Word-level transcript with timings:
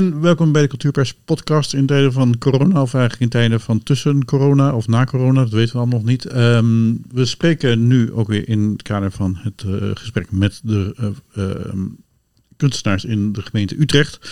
En 0.00 0.20
welkom 0.20 0.52
bij 0.52 0.62
de 0.62 0.68
Cultuurpers 0.68 1.14
podcast 1.14 1.74
in 1.74 1.86
tijden 1.86 2.12
van 2.12 2.38
corona, 2.38 2.82
of 2.82 2.94
eigenlijk 2.94 3.22
in 3.22 3.28
tijden 3.28 3.60
van 3.60 3.82
tussen 3.82 4.24
corona 4.24 4.74
of 4.74 4.86
na 4.86 5.04
corona, 5.04 5.40
dat 5.40 5.52
weten 5.52 5.72
we 5.72 5.78
allemaal 5.78 5.98
nog 5.98 6.08
niet. 6.08 6.24
Ehm, 6.24 6.94
we 7.12 7.24
spreken 7.24 7.86
nu 7.86 8.12
ook 8.12 8.28
weer 8.28 8.48
in 8.48 8.60
het 8.60 8.82
kader 8.82 9.10
van 9.10 9.36
het 9.36 9.62
uh, 9.66 9.90
gesprek 9.94 10.30
met 10.30 10.60
de 10.62 11.14
uh, 11.34 11.84
kunstenaars 12.56 13.04
in 13.04 13.32
de 13.32 13.42
gemeente 13.42 13.80
Utrecht. 13.80 14.30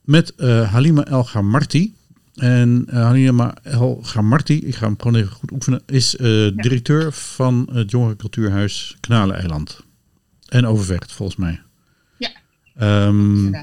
Met 0.00 0.32
uh, 0.36 0.72
Halima 0.72 1.04
El 1.04 1.24
Gamarti. 1.24 1.94
En 2.34 2.86
Halima 2.90 3.54
El 3.62 4.00
Gamarti, 4.02 4.66
ik 4.66 4.74
ga 4.74 4.86
hem 4.86 4.96
gewoon 4.98 5.20
even 5.20 5.32
goed 5.32 5.50
oefenen, 5.50 5.82
is 5.86 6.10
directeur 6.56 7.12
van 7.12 7.68
het 7.72 7.90
Jongere 7.90 8.16
Cultuurhuis 8.16 8.96
Kanaleiland. 9.00 9.80
En 10.48 10.66
Overvecht, 10.66 11.12
volgens 11.12 11.38
mij. 11.38 11.60
Ja. 12.18 12.30
Um, 13.06 13.54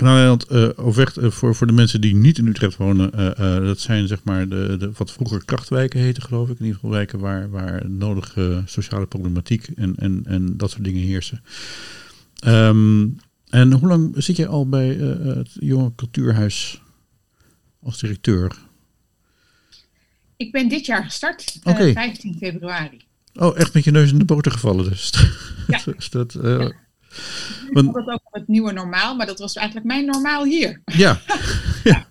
Kanaleiland, 0.00 0.52
uh, 0.52 0.68
Overvecht, 0.76 1.18
uh, 1.18 1.30
voor, 1.30 1.54
voor 1.54 1.66
de 1.66 1.72
mensen 1.72 2.00
die 2.00 2.14
niet 2.14 2.38
in 2.38 2.46
Utrecht 2.46 2.76
wonen, 2.76 3.10
uh, 3.14 3.66
dat 3.66 3.78
zijn 3.78 4.08
zeg 4.08 4.24
maar 4.24 4.48
de, 4.48 4.76
de 4.78 4.90
wat 4.96 5.12
vroeger 5.12 5.44
krachtwijken 5.44 6.00
heten, 6.00 6.22
geloof 6.22 6.48
ik. 6.48 6.58
In 6.58 6.64
ieder 6.64 6.74
geval 6.74 6.90
wijken 6.90 7.18
waar, 7.18 7.50
waar 7.50 7.90
nodige 7.90 8.62
sociale 8.66 9.06
problematiek 9.06 9.68
en, 9.76 9.94
en, 9.96 10.22
en 10.24 10.56
dat 10.56 10.70
soort 10.70 10.84
dingen 10.84 11.02
heersen. 11.02 11.42
Um, 12.46 13.16
en 13.48 13.72
hoe 13.72 13.88
lang 13.88 14.14
zit 14.16 14.36
jij 14.36 14.46
al 14.46 14.68
bij 14.68 14.88
het 14.88 15.50
Jonge 15.52 15.94
Cultuurhuis 15.94 16.82
als 17.82 17.98
directeur? 17.98 18.56
Ik 20.36 20.52
ben 20.52 20.68
dit 20.68 20.86
jaar 20.86 21.04
gestart, 21.04 21.58
okay. 21.62 21.92
15 21.92 22.36
februari. 22.38 23.00
Oh, 23.34 23.58
echt 23.58 23.74
met 23.74 23.84
je 23.84 23.90
neus 23.90 24.12
in 24.12 24.18
de 24.18 24.24
boter 24.24 24.52
gevallen 24.52 24.88
dus. 24.88 25.12
Ja. 25.66 25.80
dus 25.96 26.10
dat, 26.10 26.34
uh, 26.34 26.68
Ik 27.70 27.76
had 27.76 27.94
het 27.94 28.08
ook 28.08 28.20
het 28.30 28.48
nieuwe 28.48 28.72
normaal, 28.72 29.16
maar 29.16 29.26
dat 29.26 29.38
was 29.38 29.54
eigenlijk 29.54 29.86
mijn 29.86 30.06
normaal 30.06 30.44
hier. 30.44 30.80
Ja. 30.84 31.20
ja. 31.84 32.06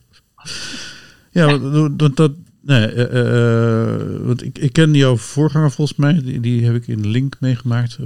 ja, 1.32 1.58
dat, 1.90 2.16
dat, 2.16 2.32
nee, 2.62 2.94
uh, 2.96 3.14
uh, 3.14 4.26
want 4.26 4.44
ik, 4.44 4.58
ik 4.58 4.74
ken 4.74 4.94
jouw 4.94 5.18
voorganger 5.18 5.72
volgens 5.72 5.98
mij, 5.98 6.22
die, 6.24 6.40
die 6.40 6.66
heb 6.66 6.76
ik 6.76 6.88
in 6.88 7.08
Link 7.08 7.36
meegemaakt, 7.40 7.98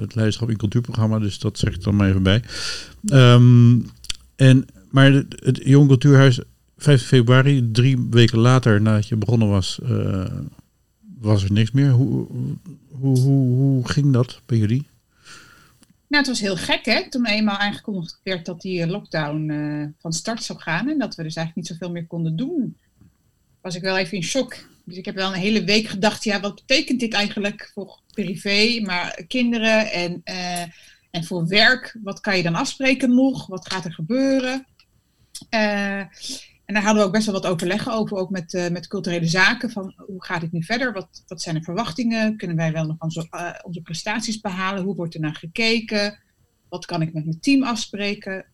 het 0.00 0.14
leiderschap 0.14 0.50
in 0.50 0.56
cultuurprogramma, 0.56 1.18
dus 1.18 1.38
dat 1.38 1.58
zeg 1.58 1.74
ik 1.74 1.82
dan 1.82 1.96
maar 1.96 2.08
even 2.08 2.22
bij. 2.22 2.42
Um, 3.12 3.86
en, 4.36 4.66
maar 4.90 5.12
het, 5.12 5.40
het 5.44 5.60
Jong 5.64 5.88
Cultuurhuis 5.88 6.40
5 6.76 7.06
februari, 7.06 7.70
drie 7.72 8.06
weken 8.10 8.38
later 8.38 8.82
nadat 8.82 9.08
je 9.08 9.16
begonnen 9.16 9.48
was, 9.48 9.78
was 11.20 11.44
er 11.44 11.52
niks 11.52 11.70
meer. 11.70 11.90
Hoe, 11.90 12.26
hoe, 12.88 13.18
hoe, 13.18 13.56
hoe 13.56 13.88
ging 13.88 14.12
dat 14.12 14.40
bij 14.46 14.58
jullie? 14.58 14.89
Nou, 16.10 16.22
het 16.22 16.32
was 16.32 16.40
heel 16.40 16.56
gek, 16.56 16.84
hè? 16.84 17.08
Toen 17.08 17.26
eenmaal 17.26 17.56
aangekondigd 17.56 18.20
werd 18.22 18.46
dat 18.46 18.60
die 18.60 18.86
lockdown 18.86 19.50
uh, 19.50 19.86
van 19.98 20.12
start 20.12 20.44
zou 20.44 20.58
gaan 20.58 20.88
en 20.88 20.98
dat 20.98 21.14
we 21.14 21.22
dus 21.22 21.36
eigenlijk 21.36 21.56
niet 21.56 21.66
zoveel 21.66 21.94
meer 21.94 22.06
konden 22.06 22.36
doen, 22.36 22.76
was 23.60 23.74
ik 23.74 23.82
wel 23.82 23.98
even 23.98 24.16
in 24.16 24.22
shock. 24.22 24.68
Dus 24.84 24.96
ik 24.96 25.04
heb 25.04 25.14
wel 25.14 25.34
een 25.34 25.40
hele 25.40 25.64
week 25.64 25.86
gedacht, 25.86 26.24
ja, 26.24 26.40
wat 26.40 26.54
betekent 26.54 27.00
dit 27.00 27.12
eigenlijk 27.12 27.70
voor 27.74 28.00
privé, 28.12 28.80
maar 28.80 29.24
kinderen 29.28 29.92
en, 29.92 30.20
uh, 30.24 30.62
en 31.10 31.24
voor 31.24 31.46
werk? 31.46 31.96
Wat 32.02 32.20
kan 32.20 32.36
je 32.36 32.42
dan 32.42 32.54
afspreken 32.54 33.14
nog? 33.14 33.46
Wat 33.46 33.72
gaat 33.72 33.84
er 33.84 33.94
gebeuren? 33.94 34.66
Uh, 35.50 36.02
en 36.70 36.76
daar 36.76 36.84
hadden 36.84 37.02
we 37.02 37.08
ook 37.08 37.14
best 37.14 37.26
wel 37.26 37.40
wat 37.40 37.50
overleggen 37.50 37.92
over, 37.92 38.16
ook 38.16 38.30
met, 38.30 38.52
uh, 38.52 38.68
met 38.68 38.86
culturele 38.86 39.26
zaken. 39.26 39.70
Van 39.70 39.94
hoe 39.96 40.24
gaat 40.24 40.42
het 40.42 40.52
nu 40.52 40.62
verder? 40.62 40.92
Wat, 40.92 41.24
wat 41.26 41.42
zijn 41.42 41.54
de 41.54 41.62
verwachtingen? 41.62 42.36
Kunnen 42.36 42.56
wij 42.56 42.72
wel 42.72 42.86
nog 42.86 42.96
onze, 42.98 43.26
uh, 43.30 43.50
onze 43.62 43.80
prestaties 43.80 44.40
behalen? 44.40 44.82
Hoe 44.82 44.94
wordt 44.94 45.14
er 45.14 45.20
naar 45.20 45.34
gekeken? 45.34 46.18
Wat 46.68 46.86
kan 46.86 47.02
ik 47.02 47.12
met 47.12 47.24
mijn 47.24 47.40
team 47.40 47.62
afspreken? 47.62 48.44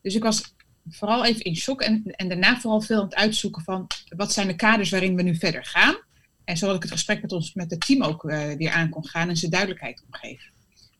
Dus 0.00 0.14
ik 0.14 0.22
was 0.22 0.54
vooral 0.88 1.24
even 1.24 1.44
in 1.44 1.56
shock 1.56 1.80
en, 1.80 2.02
en 2.04 2.28
daarna 2.28 2.60
vooral 2.60 2.80
veel 2.80 2.98
aan 2.98 3.04
het 3.04 3.14
uitzoeken 3.14 3.62
van 3.62 3.86
wat 4.16 4.32
zijn 4.32 4.46
de 4.46 4.56
kaders 4.56 4.90
waarin 4.90 5.16
we 5.16 5.22
nu 5.22 5.36
verder 5.36 5.64
gaan. 5.64 5.96
En 6.44 6.56
zodat 6.56 6.76
ik 6.76 6.82
het 6.82 6.92
gesprek 6.92 7.22
met 7.22 7.32
ons, 7.32 7.54
met 7.54 7.70
het 7.70 7.86
team 7.86 8.02
ook 8.02 8.24
uh, 8.24 8.52
weer 8.52 8.70
aan 8.70 8.88
kon 8.88 9.06
gaan 9.06 9.28
en 9.28 9.36
ze 9.36 9.48
duidelijkheid 9.48 10.00
kon 10.00 10.20
geven. 10.20 10.50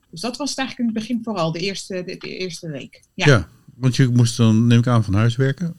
Dus 0.09 0.21
dat 0.21 0.37
was 0.37 0.49
het 0.49 0.59
eigenlijk 0.59 0.89
in 0.89 0.95
het 0.95 1.05
begin 1.05 1.23
vooral, 1.23 1.51
de 1.51 1.59
eerste, 1.59 2.03
de, 2.03 2.17
eerste 2.17 2.69
week. 2.69 3.03
Ja. 3.13 3.47
Want 3.83 3.95
je 3.95 4.07
moest 4.07 4.37
dan, 4.37 4.67
neem 4.67 4.79
ik 4.79 4.87
aan, 4.87 5.03
van 5.03 5.13
huis 5.13 5.35
werken, 5.35 5.75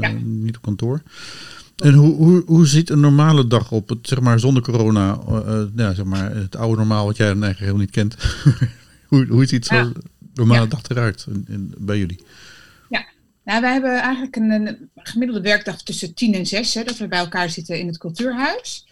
ja. 0.00 0.12
niet 0.22 0.56
op 0.56 0.62
kantoor. 0.62 1.02
En 1.76 1.94
hoe, 1.94 2.14
hoe, 2.14 2.42
hoe 2.46 2.66
ziet 2.66 2.90
een 2.90 3.00
normale 3.00 3.46
dag 3.46 3.70
op, 3.70 3.88
het, 3.88 4.08
zeg 4.08 4.20
maar 4.20 4.40
zonder 4.40 4.62
corona, 4.62 5.18
uh, 5.28 5.62
ja, 5.76 5.94
zeg 5.94 6.04
maar 6.04 6.34
het 6.34 6.56
oude 6.56 6.76
normaal 6.76 7.06
wat 7.06 7.16
jij 7.16 7.28
dan 7.28 7.42
eigenlijk 7.42 7.72
helemaal 7.72 7.80
niet 7.80 7.90
kent? 7.90 8.16
hoe, 9.10 9.26
hoe 9.26 9.46
ziet 9.46 9.66
zo'n 9.66 9.78
ja. 9.78 9.92
normale 10.34 10.68
dag 10.68 10.82
eruit 10.88 11.26
in, 11.28 11.44
in, 11.48 11.74
bij 11.78 11.98
jullie? 11.98 12.24
Ja, 12.88 13.04
nou, 13.44 13.60
wij 13.60 13.72
hebben 13.72 14.00
eigenlijk 14.00 14.36
een, 14.36 14.50
een, 14.50 14.90
gemiddelde 14.94 15.42
werkdag 15.42 15.82
tussen 15.82 16.14
tien 16.14 16.34
en 16.34 16.46
zes, 16.46 16.74
hè, 16.74 16.84
dat 16.84 16.98
we 16.98 17.08
bij 17.08 17.18
elkaar 17.18 17.50
zitten 17.50 17.78
in 17.78 17.86
het 17.86 17.98
cultuurhuis. 17.98 18.86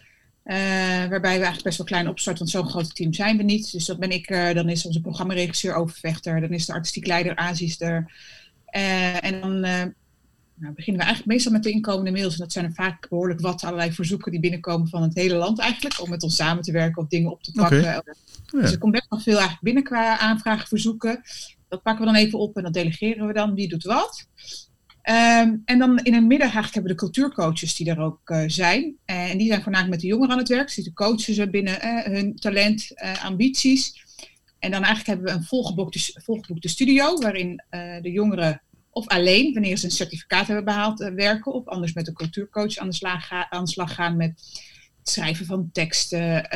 Uh, 0.44 0.56
waarbij 0.56 1.20
we 1.20 1.26
eigenlijk 1.26 1.62
best 1.62 1.78
wel 1.78 1.86
klein 1.86 2.08
opstarten, 2.08 2.46
want 2.46 2.56
zo'n 2.56 2.70
groot 2.70 2.94
team 2.94 3.12
zijn 3.12 3.36
we 3.36 3.42
niet. 3.42 3.72
Dus 3.72 3.86
dat 3.86 3.98
ben 3.98 4.10
ik, 4.10 4.30
uh, 4.30 4.52
dan 4.52 4.68
is 4.68 4.86
onze 4.86 5.00
programmaregisseur 5.00 5.74
overvechter, 5.74 6.40
dan 6.40 6.50
is 6.50 6.66
de 6.66 6.72
artistiek 6.72 7.06
leider 7.06 7.36
Aziz 7.36 7.80
er. 7.80 8.12
Uh, 8.76 9.24
en 9.24 9.40
dan 9.40 9.60
nou, 10.60 10.74
beginnen 10.74 11.00
we 11.00 11.06
eigenlijk 11.06 11.26
meestal 11.26 11.52
met 11.52 11.62
de 11.62 11.70
inkomende 11.70 12.10
mails. 12.10 12.32
En 12.32 12.38
dat 12.38 12.52
zijn 12.52 12.64
er 12.64 12.72
vaak 12.72 13.08
behoorlijk 13.08 13.40
wat 13.40 13.64
allerlei 13.64 13.92
verzoeken 13.92 14.30
die 14.30 14.40
binnenkomen 14.40 14.88
van 14.88 15.02
het 15.02 15.14
hele 15.14 15.34
land 15.34 15.58
eigenlijk. 15.58 16.00
Om 16.00 16.10
met 16.10 16.22
ons 16.22 16.36
samen 16.36 16.62
te 16.62 16.72
werken 16.72 17.02
of 17.02 17.08
dingen 17.08 17.30
op 17.30 17.42
te 17.42 17.52
pakken. 17.52 17.80
Okay. 17.80 18.02
Dus 18.50 18.72
er 18.72 18.78
komt 18.78 18.92
best 18.92 19.06
wel 19.08 19.20
veel 19.20 19.32
eigenlijk 19.32 19.62
binnen 19.62 19.82
qua 19.82 20.18
aanvragen, 20.18 20.68
verzoeken. 20.68 21.20
Dat 21.68 21.82
pakken 21.82 22.06
we 22.06 22.12
dan 22.12 22.20
even 22.20 22.38
op 22.38 22.56
en 22.56 22.62
dat 22.62 22.72
delegeren 22.72 23.26
we 23.26 23.32
dan. 23.32 23.54
Wie 23.54 23.68
doet 23.68 23.84
wat? 23.84 24.26
Um, 25.10 25.62
en 25.64 25.78
dan 25.78 25.98
in 25.98 26.14
het 26.14 26.24
middag 26.24 26.54
eigenlijk 26.54 26.74
hebben 26.74 26.92
we 26.92 26.98
de 26.98 27.04
cultuurcoaches 27.04 27.76
die 27.76 27.90
er 27.90 28.00
ook 28.00 28.30
uh, 28.30 28.42
zijn. 28.46 28.96
En 29.04 29.38
die 29.38 29.46
zijn 29.46 29.62
voornamelijk 29.62 29.94
met 29.94 30.00
de 30.00 30.06
jongeren 30.06 30.32
aan 30.32 30.38
het 30.38 30.48
werk. 30.48 30.74
Dus 30.74 30.84
die 30.84 30.92
coachen 30.92 31.34
ze 31.34 31.50
binnen 31.50 31.78
hun 32.12 32.36
talent, 32.36 32.92
ambities. 33.22 34.04
En 34.60 34.70
dan 34.70 34.84
eigenlijk 34.84 35.06
hebben 35.06 35.26
we 35.26 35.32
een 35.32 35.44
volgeboekte, 35.44 36.20
volgeboekte 36.24 36.68
studio, 36.68 37.18
waarin 37.18 37.62
de 38.02 38.10
jongeren 38.10 38.62
of 38.90 39.06
alleen, 39.06 39.52
wanneer 39.52 39.76
ze 39.76 39.84
een 39.84 39.90
certificaat 39.90 40.46
hebben 40.46 40.64
behaald, 40.64 40.98
werken. 40.98 41.52
Of 41.52 41.66
anders 41.66 41.92
met 41.92 42.08
een 42.08 42.14
cultuurcoach 42.14 42.76
aan 42.76 42.88
de 42.88 42.94
slag, 42.94 43.26
ga, 43.26 43.50
aan 43.50 43.64
de 43.64 43.70
slag 43.70 43.94
gaan 43.94 44.16
met 44.16 44.30
het 44.98 45.08
schrijven 45.08 45.46
van 45.46 45.70
teksten, 45.72 46.48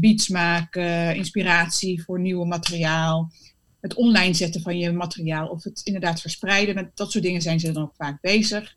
beats 0.00 0.28
maken, 0.28 1.16
inspiratie 1.16 2.02
voor 2.02 2.20
nieuw 2.20 2.44
materiaal 2.44 3.32
het 3.80 3.94
online 3.94 4.34
zetten 4.34 4.60
van 4.60 4.78
je 4.78 4.92
materiaal 4.92 5.48
of 5.48 5.64
het 5.64 5.80
inderdaad 5.84 6.20
verspreiden. 6.20 6.74
Met 6.74 6.90
dat 6.94 7.12
soort 7.12 7.24
dingen 7.24 7.42
zijn 7.42 7.60
ze 7.60 7.72
dan 7.72 7.82
ook 7.82 7.94
vaak 7.96 8.20
bezig. 8.20 8.76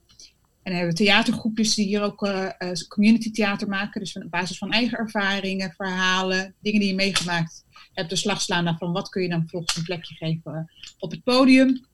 En 0.63 0.71
dan 0.71 0.73
hebben 0.73 0.97
we 0.97 1.03
theatergroepjes 1.03 1.75
die 1.75 1.85
hier 1.85 2.01
ook 2.01 2.27
uh, 2.27 2.49
community 2.87 3.31
theater 3.31 3.67
maken. 3.67 4.01
Dus 4.01 4.15
op 4.15 4.29
basis 4.29 4.57
van 4.57 4.71
eigen 4.71 4.97
ervaringen, 4.97 5.71
verhalen, 5.71 6.55
dingen 6.59 6.79
die 6.79 6.89
je 6.89 6.95
meegemaakt 6.95 7.65
hebt, 7.93 8.09
de 8.09 8.15
slag 8.15 8.41
slaan 8.41 8.77
van 8.77 8.91
wat 8.91 9.09
kun 9.09 9.21
je 9.21 9.29
dan 9.29 9.47
volgens 9.47 9.75
een 9.75 9.83
plekje 9.83 10.15
geven 10.15 10.71
op 10.99 11.11
het 11.11 11.23
podium. 11.23 11.85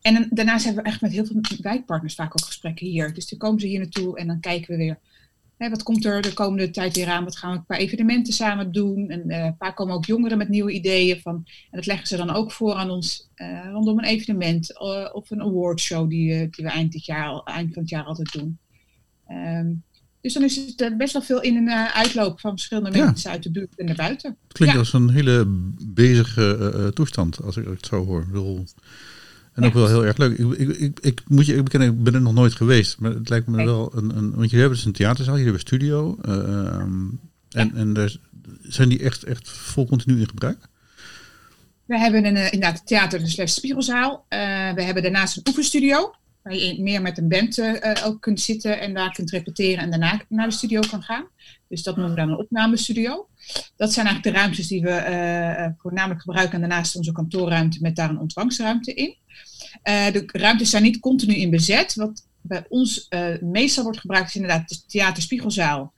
En 0.00 0.28
daarnaast 0.30 0.64
hebben 0.64 0.82
we 0.82 0.88
echt 0.88 1.00
met 1.00 1.12
heel 1.12 1.26
veel 1.26 1.40
wijkpartners 1.60 2.14
vaak 2.14 2.32
ook 2.32 2.46
gesprekken 2.46 2.86
hier. 2.86 3.14
Dus 3.14 3.28
dan 3.28 3.38
komen 3.38 3.60
ze 3.60 3.66
hier 3.66 3.78
naartoe 3.78 4.18
en 4.18 4.26
dan 4.26 4.40
kijken 4.40 4.70
we 4.70 4.76
weer 4.76 4.98
Hè, 5.58 5.70
wat 5.70 5.82
komt 5.82 6.04
er 6.04 6.22
de 6.22 6.32
komende 6.32 6.70
tijd 6.70 6.96
weer 6.96 7.08
aan? 7.08 7.24
Wat 7.24 7.36
gaan 7.36 7.52
we 7.52 7.64
qua 7.64 7.76
evenementen 7.76 8.32
samen 8.32 8.72
doen? 8.72 9.08
En 9.08 9.22
uh, 9.26 9.48
vaak 9.58 9.76
komen 9.76 9.94
ook 9.94 10.04
jongeren 10.04 10.38
met 10.38 10.48
nieuwe 10.48 10.72
ideeën 10.72 11.20
van. 11.20 11.34
En 11.44 11.76
dat 11.78 11.86
leggen 11.86 12.06
ze 12.06 12.16
dan 12.16 12.30
ook 12.30 12.52
voor 12.52 12.74
aan 12.74 12.90
ons 12.90 13.28
uh, 13.36 13.70
rondom 13.72 13.98
een 13.98 14.04
evenement 14.04 14.70
uh, 14.70 15.08
of 15.12 15.30
een 15.30 15.42
awardshow 15.42 16.10
die, 16.10 16.50
die 16.50 16.64
we 16.64 16.70
eind, 16.70 16.92
dit 16.92 17.04
jaar, 17.04 17.42
eind 17.42 17.72
van 17.72 17.82
het 17.82 17.90
jaar 17.90 18.04
altijd 18.04 18.32
doen. 18.32 18.58
Um, 19.30 19.82
dus 20.20 20.32
dan 20.32 20.42
is 20.42 20.56
het 20.76 20.96
best 20.96 21.12
wel 21.12 21.22
veel 21.22 21.42
in 21.42 21.68
en 21.68 21.92
uitloop 21.92 22.40
van 22.40 22.50
verschillende 22.50 22.98
ja. 22.98 23.04
mensen 23.04 23.30
uit 23.30 23.42
de 23.42 23.50
buurt 23.50 23.78
en 23.78 23.86
naar 23.86 23.94
buiten. 23.94 24.36
Het 24.42 24.52
klinkt 24.52 24.74
ja. 24.74 24.80
als 24.80 24.92
een 24.92 25.10
hele 25.10 25.44
bezige 25.82 26.90
toestand, 26.94 27.42
als 27.42 27.56
ik 27.56 27.64
het 27.64 27.86
zo 27.86 28.04
hoor. 28.04 28.20
Ik 28.20 28.26
bedoel, 28.26 28.64
en 29.54 29.64
ook 29.64 29.72
wel 29.72 29.86
heel 29.86 30.04
erg 30.04 30.16
leuk. 30.16 30.38
Ik, 30.38 30.52
ik, 30.58 30.76
ik, 30.76 31.00
ik 31.00 31.22
moet 31.28 31.46
je 31.46 31.56
ik 31.56 31.64
bekennen, 31.64 31.88
ik 31.88 32.02
ben 32.02 32.14
er 32.14 32.20
nog 32.20 32.34
nooit 32.34 32.54
geweest. 32.54 32.98
Maar 32.98 33.10
het 33.10 33.28
lijkt 33.28 33.46
me 33.46 33.56
nee. 33.56 33.66
wel 33.66 33.92
een, 33.96 34.16
een. 34.16 34.30
Want 34.30 34.42
jullie 34.42 34.58
hebben 34.58 34.76
dus 34.76 34.84
een 34.84 34.92
theaterzaal, 34.92 35.38
jullie 35.38 35.52
hebben 35.52 35.72
een 35.72 35.78
studio. 35.78 36.18
Uh, 36.28 36.78
en, 36.78 37.20
ja. 37.48 37.70
en 37.74 37.92
daar 37.92 38.16
zijn 38.62 38.88
die 38.88 38.98
echt, 38.98 39.22
echt 39.22 39.50
vol 39.50 39.86
continu 39.86 40.20
in 40.20 40.28
gebruik? 40.28 40.68
We 41.84 41.98
hebben 41.98 42.24
een, 42.24 42.36
inderdaad 42.36 42.86
theater, 42.86 43.28
slash 43.28 43.52
spiegelzaal. 43.52 44.12
Uh, 44.12 44.38
we 44.72 44.82
hebben 44.82 45.02
daarnaast 45.02 45.36
een 45.36 45.48
oefenstudio. 45.48 46.14
Waar 46.44 46.54
je 46.54 46.82
meer 46.82 47.02
met 47.02 47.18
een 47.18 47.28
band 47.28 47.58
uh, 47.58 47.80
ook 48.04 48.20
kunt 48.20 48.40
zitten 48.40 48.80
en 48.80 48.94
daar 48.94 49.12
kunt 49.12 49.30
repeteren 49.30 49.84
en 49.84 49.90
daarna 49.90 50.20
naar 50.28 50.48
de 50.48 50.54
studio 50.54 50.80
kan 50.90 51.02
gaan. 51.02 51.28
Dus 51.68 51.82
dat 51.82 51.96
noemen 51.96 52.14
we 52.14 52.20
dan 52.20 52.30
een 52.30 52.38
opnamestudio. 52.38 53.28
Dat 53.76 53.92
zijn 53.92 54.06
eigenlijk 54.06 54.36
de 54.36 54.42
ruimtes 54.42 54.66
die 54.66 54.82
we 54.82 55.74
voornamelijk 55.78 56.20
gebruiken. 56.20 56.54
En 56.54 56.60
daarnaast 56.60 56.96
onze 56.96 57.12
kantoorruimte 57.12 57.78
met 57.80 57.96
daar 57.96 58.10
een 58.10 58.18
ontvangstruimte 58.18 58.94
in. 58.94 59.16
Uh, 59.84 60.12
de 60.12 60.22
ruimtes 60.26 60.70
zijn 60.70 60.82
niet 60.82 61.00
continu 61.00 61.34
in 61.34 61.50
bezet. 61.50 61.94
Wat 61.94 62.26
bij 62.40 62.64
ons 62.68 63.08
meestal 63.40 63.84
wordt 63.84 64.00
gebruikt 64.00 64.28
is 64.28 64.34
inderdaad 64.34 64.68
de 64.68 64.86
theaterspiegelzaal. 64.86 65.92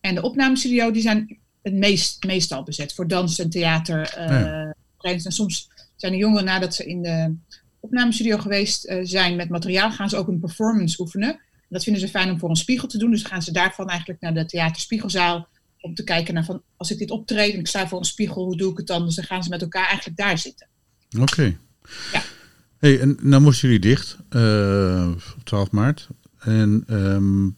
En 0.00 0.14
de 0.14 0.22
opnamestudio 0.22 0.90
die 0.90 1.02
zijn 1.02 1.38
het 1.62 1.74
meest, 1.74 2.24
meestal 2.24 2.62
bezet 2.62 2.94
voor 2.94 3.08
dans 3.08 3.38
en 3.38 3.50
theater. 3.50 4.14
Ja. 4.16 4.74
En 5.00 5.20
soms 5.20 5.68
zijn 5.96 6.12
de 6.12 6.18
jongeren 6.18 6.44
nadat 6.44 6.74
ze 6.74 6.84
in 6.84 7.02
de 7.02 7.34
opnamestudio 7.86 8.38
geweest 8.38 8.94
zijn 9.02 9.36
met 9.36 9.48
materiaal, 9.48 9.90
gaan 9.90 10.08
ze 10.08 10.16
ook 10.16 10.28
een 10.28 10.40
performance 10.40 11.00
oefenen. 11.00 11.40
Dat 11.68 11.84
vinden 11.84 12.02
ze 12.02 12.08
fijn 12.08 12.30
om 12.30 12.38
voor 12.38 12.50
een 12.50 12.56
spiegel 12.56 12.88
te 12.88 12.98
doen. 12.98 13.10
Dus 13.10 13.22
gaan 13.22 13.42
ze 13.42 13.52
daarvan 13.52 13.88
eigenlijk 13.88 14.20
naar 14.20 14.34
de 14.34 14.46
theaterspiegelzaal 14.46 15.48
om 15.80 15.94
te 15.94 16.04
kijken 16.04 16.34
naar 16.34 16.44
van 16.44 16.62
als 16.76 16.90
ik 16.90 16.98
dit 16.98 17.10
optreed 17.10 17.52
en 17.52 17.58
ik 17.58 17.66
sta 17.66 17.88
voor 17.88 17.98
een 17.98 18.04
spiegel, 18.04 18.44
hoe 18.44 18.56
doe 18.56 18.70
ik 18.70 18.76
het 18.76 18.86
dan? 18.86 19.04
Dus 19.04 19.14
dan 19.14 19.24
gaan 19.24 19.42
ze 19.42 19.48
met 19.48 19.62
elkaar 19.62 19.86
eigenlijk 19.86 20.18
daar 20.18 20.38
zitten. 20.38 20.66
Oké. 21.20 21.56
Ja. 22.12 22.22
Hey, 22.78 23.00
en 23.00 23.16
nou 23.20 23.42
moesten 23.42 23.68
jullie 23.68 23.82
dicht 23.82 24.16
uh, 24.30 25.10
op 25.36 25.44
12 25.44 25.70
maart. 25.70 26.08
En 26.38 26.84
um, 26.90 27.56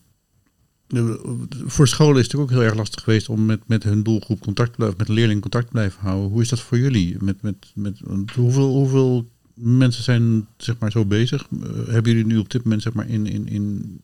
voor 1.66 1.88
scholen 1.88 2.16
is 2.16 2.22
het 2.22 2.32
natuurlijk 2.32 2.50
ook 2.50 2.58
heel 2.58 2.69
erg 2.69 2.75
lastig 2.75 3.02
geweest 3.02 3.28
om 3.28 3.46
met, 3.46 3.60
met 3.66 3.82
hun 3.82 4.02
doelgroep 4.02 4.40
contact 4.40 4.70
te 4.70 4.76
blijven, 4.76 4.98
met 4.98 5.08
een 5.08 5.14
leerling 5.14 5.40
contact 5.40 5.66
te 5.66 5.72
blijven 5.72 6.00
houden. 6.00 6.30
Hoe 6.30 6.42
is 6.42 6.48
dat 6.48 6.60
voor 6.60 6.78
jullie? 6.78 7.16
Met, 7.20 7.42
met, 7.42 7.72
met, 7.75 7.98
hoeveel, 8.34 8.75
hoeveel 8.75 9.30
mensen 9.60 10.02
zijn 10.02 10.46
zeg 10.56 10.78
maar 10.78 10.90
zo 10.90 11.05
bezig? 11.05 11.46
Uh, 11.50 11.60
hebben 11.87 12.12
jullie 12.12 12.26
nu 12.26 12.38
op 12.38 12.50
dit 12.50 12.62
moment 12.62 12.82
zeg 12.82 12.93
maar 12.93 13.08
in, 13.08 13.26
in, 13.26 13.49
in, 13.49 14.00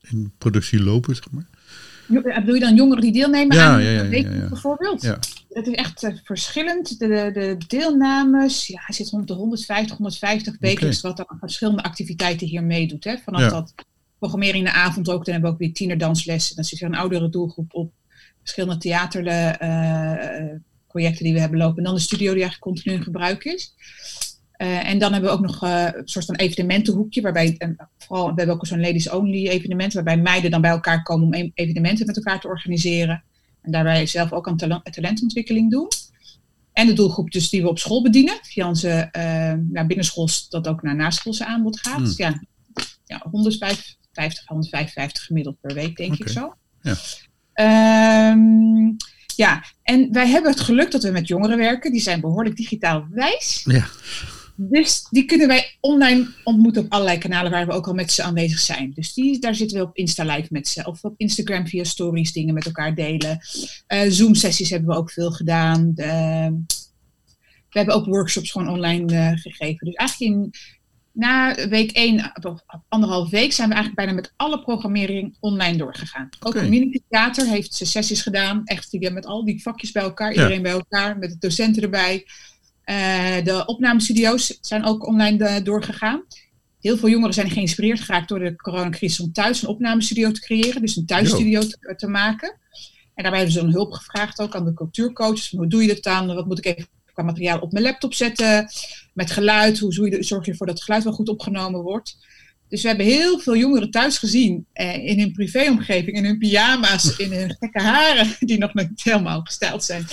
in 0.00 0.32
productie 0.38 0.82
lopen? 0.82 1.14
Zeg 1.14 1.30
maar? 1.30 1.46
Bedoel 2.08 2.54
je 2.54 2.60
dan 2.60 2.74
jongeren 2.74 3.02
die 3.02 3.12
deelnemen 3.12 3.56
ja, 3.56 3.72
aan 3.72 3.82
ja, 3.82 3.90
ja, 3.90 4.08
week 4.08 4.48
bijvoorbeeld? 4.48 5.02
Ja. 5.02 5.18
Het 5.48 5.66
is 5.66 5.74
echt 5.74 6.02
uh, 6.02 6.14
verschillend. 6.24 6.98
De, 6.98 7.06
de 7.32 7.56
deelnames, 7.66 8.66
ja, 8.66 8.80
hij 8.84 8.94
zit 8.94 9.10
rond 9.10 9.28
de 9.28 9.34
150, 9.34 9.96
150 9.96 10.56
wekelijks 10.60 10.98
okay. 10.98 11.10
wat 11.10 11.26
aan 11.26 11.38
verschillende 11.38 11.82
activiteiten 11.82 12.46
hier 12.46 12.62
meedoet. 12.62 13.04
Hè? 13.04 13.16
Vanaf 13.18 13.50
dat 13.50 13.74
programmering 14.18 14.66
in 14.66 14.72
de 14.72 14.78
avond 14.78 15.08
ook, 15.08 15.24
dan 15.24 15.32
hebben 15.32 15.50
we 15.50 15.56
ook 15.56 15.62
weer 15.62 15.72
tienerdanslessen. 15.72 16.56
Dan 16.56 16.64
zit 16.64 16.80
er 16.80 16.86
een 16.86 16.94
oudere 16.94 17.28
doelgroep 17.28 17.74
op. 17.74 17.92
Verschillende 18.40 18.80
theaterprojecten 18.80 20.46
uh, 20.92 21.18
die 21.18 21.32
we 21.32 21.40
hebben 21.40 21.58
lopen. 21.58 21.78
En 21.78 21.84
dan 21.84 21.94
de 21.94 22.00
studio 22.00 22.32
die 22.32 22.42
eigenlijk 22.42 22.76
continu 22.76 22.94
in 22.94 23.02
gebruik 23.02 23.44
is. 23.44 23.74
Uh, 24.58 24.88
en 24.88 24.98
dan 24.98 25.12
hebben 25.12 25.30
we 25.30 25.36
ook 25.36 25.46
nog 25.46 25.64
uh, 25.64 25.84
een 25.92 26.08
soort 26.08 26.24
van 26.24 26.34
evenementenhoekje, 26.34 27.20
waarbij, 27.20 27.54
en 27.58 27.76
vooral, 27.98 28.26
we 28.26 28.34
hebben 28.34 28.54
ook 28.54 28.66
zo'n 28.66 28.80
ladies 28.80 29.10
only 29.10 29.48
evenement, 29.48 29.92
waarbij 29.92 30.16
meiden 30.16 30.50
dan 30.50 30.60
bij 30.60 30.70
elkaar 30.70 31.02
komen 31.02 31.26
om 31.26 31.52
evenementen 31.54 32.06
met 32.06 32.16
elkaar 32.16 32.40
te 32.40 32.48
organiseren. 32.48 33.24
En 33.62 33.70
daarbij 33.72 34.06
zelf 34.06 34.32
ook 34.32 34.48
aan 34.48 34.82
talentontwikkeling 34.82 35.70
doen. 35.70 35.88
En 36.72 36.86
de 36.86 36.92
doelgroep 36.92 37.30
dus 37.30 37.50
die 37.50 37.62
we 37.62 37.68
op 37.68 37.78
school 37.78 38.02
bedienen, 38.02 38.38
via 38.42 38.68
onze 38.68 38.88
uh, 38.88 39.22
naar 39.70 39.86
binnenschools, 39.86 40.48
dat 40.48 40.68
ook 40.68 40.82
naar 40.82 40.96
naschoolse 40.96 41.46
aanbod 41.46 41.80
gaat. 41.80 41.96
Hmm. 41.96 42.12
Ja, 42.16 42.42
ja, 43.04 43.26
150, 43.30 43.96
155 44.46 45.24
gemiddeld 45.24 45.60
per 45.60 45.74
week, 45.74 45.96
denk 45.96 46.12
okay. 46.12 46.26
ik 46.26 46.32
zo. 46.32 46.54
Ja. 46.82 48.30
Um, 48.30 48.96
ja, 49.36 49.64
en 49.82 50.12
wij 50.12 50.28
hebben 50.28 50.50
het 50.50 50.60
geluk 50.60 50.90
dat 50.90 51.02
we 51.02 51.10
met 51.10 51.28
jongeren 51.28 51.58
werken. 51.58 51.92
Die 51.92 52.00
zijn 52.00 52.20
behoorlijk 52.20 52.56
digitaal 52.56 53.06
wijs. 53.10 53.62
Ja. 53.64 53.86
Dus 54.60 55.06
die 55.10 55.24
kunnen 55.24 55.48
wij 55.48 55.76
online 55.80 56.28
ontmoeten 56.44 56.84
op 56.84 56.92
allerlei 56.92 57.18
kanalen 57.18 57.50
waar 57.50 57.66
we 57.66 57.72
ook 57.72 57.86
al 57.86 57.94
met 57.94 58.12
ze 58.12 58.22
aanwezig 58.22 58.58
zijn. 58.58 58.92
Dus 58.94 59.14
die, 59.14 59.38
daar 59.38 59.54
zitten 59.54 59.78
we 59.78 59.84
op 59.84 59.96
Insta 59.96 60.24
Live 60.24 60.46
met 60.50 60.68
ze. 60.68 60.84
Of 60.84 61.04
op 61.04 61.14
Instagram 61.16 61.66
via 61.66 61.84
stories 61.84 62.32
dingen 62.32 62.54
met 62.54 62.66
elkaar 62.66 62.94
delen. 62.94 63.38
Uh, 63.88 64.00
Zoom 64.08 64.34
sessies 64.34 64.70
hebben 64.70 64.88
we 64.88 64.96
ook 64.96 65.10
veel 65.10 65.30
gedaan. 65.30 65.92
De, 65.94 66.04
we 67.70 67.78
hebben 67.78 67.94
ook 67.94 68.04
workshops 68.04 68.50
gewoon 68.50 68.68
online 68.68 69.12
uh, 69.12 69.30
gegeven. 69.34 69.86
Dus 69.86 69.94
eigenlijk 69.94 70.32
in, 70.32 70.50
na 71.12 71.68
week 71.68 71.90
1, 71.90 72.32
anderhalf 72.88 73.30
week, 73.30 73.52
zijn 73.52 73.68
we 73.68 73.74
eigenlijk 73.74 74.06
bijna 74.06 74.20
met 74.20 74.32
alle 74.36 74.62
programmering 74.62 75.36
online 75.40 75.76
doorgegaan. 75.76 76.28
Ook 76.40 76.48
okay. 76.48 76.62
Community 76.62 77.00
Theater 77.08 77.46
heeft 77.46 77.74
ze 77.74 77.86
sessies 77.86 78.22
gedaan. 78.22 78.64
Echt 78.64 78.96
met 79.00 79.26
al 79.26 79.44
die 79.44 79.62
vakjes 79.62 79.92
bij 79.92 80.02
elkaar. 80.02 80.30
Iedereen 80.30 80.56
ja. 80.56 80.62
bij 80.62 80.72
elkaar, 80.72 81.18
met 81.18 81.30
de 81.30 81.38
docenten 81.38 81.82
erbij. 81.82 82.24
Uh, 82.88 83.44
de 83.44 83.62
opnamestudio's 83.66 84.58
zijn 84.60 84.84
ook 84.84 85.06
online 85.06 85.62
doorgegaan. 85.62 86.22
Heel 86.80 86.96
veel 86.96 87.08
jongeren 87.08 87.34
zijn 87.34 87.50
geïnspireerd 87.50 88.00
geraakt 88.00 88.28
door 88.28 88.38
de 88.38 88.56
coronacrisis 88.56 89.20
om 89.20 89.32
thuis 89.32 89.62
een 89.62 89.68
opnamestudio 89.68 90.30
te 90.30 90.40
creëren. 90.40 90.80
Dus 90.80 90.96
een 90.96 91.06
thuisstudio 91.06 91.60
te, 91.60 91.94
te, 91.96 92.06
maken. 92.06 92.48
En 93.14 93.22
daarbij 93.22 93.40
hebben 93.40 93.52
ze 93.52 93.60
dan 93.60 93.72
hulp 93.72 93.92
gevraagd 93.92 94.40
ook 94.40 94.54
aan 94.54 94.64
de 94.64 94.74
cultuurcoaches. 94.74 95.50
Hoe 95.50 95.66
doe 95.66 95.82
je 95.82 95.88
dat 95.88 96.02
dan? 96.02 96.34
Wat 96.34 96.46
moet 96.46 96.58
ik 96.58 96.64
even 96.64 96.88
qua 97.12 97.22
materiaal 97.22 97.58
op 97.58 97.72
mijn 97.72 97.84
laptop 97.84 98.14
zetten? 98.14 98.68
Met 99.12 99.30
geluid, 99.30 99.78
hoe 99.78 99.92
zorg 100.20 100.44
je 100.44 100.50
ervoor 100.50 100.66
dat 100.66 100.74
het 100.74 100.84
geluid 100.84 101.04
wel 101.04 101.12
goed 101.12 101.28
opgenomen 101.28 101.80
wordt? 101.80 102.16
Dus 102.68 102.82
we 102.82 102.88
hebben 102.88 103.06
heel 103.06 103.38
veel 103.38 103.56
jongeren 103.56 103.90
thuis 103.90 104.18
gezien 104.18 104.66
eh, 104.72 105.06
in 105.06 105.18
hun 105.18 105.32
privéomgeving, 105.32 106.16
in 106.16 106.24
hun 106.24 106.38
pyjama's, 106.38 107.16
in 107.16 107.32
hun 107.32 107.56
gekke 107.58 107.82
haren, 107.82 108.36
die 108.48 108.58
nog 108.58 108.74
niet 108.74 109.02
helemaal 109.02 109.40
gesteld 109.40 109.84
zijn. 109.84 110.06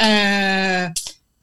Uh, 0.00 0.90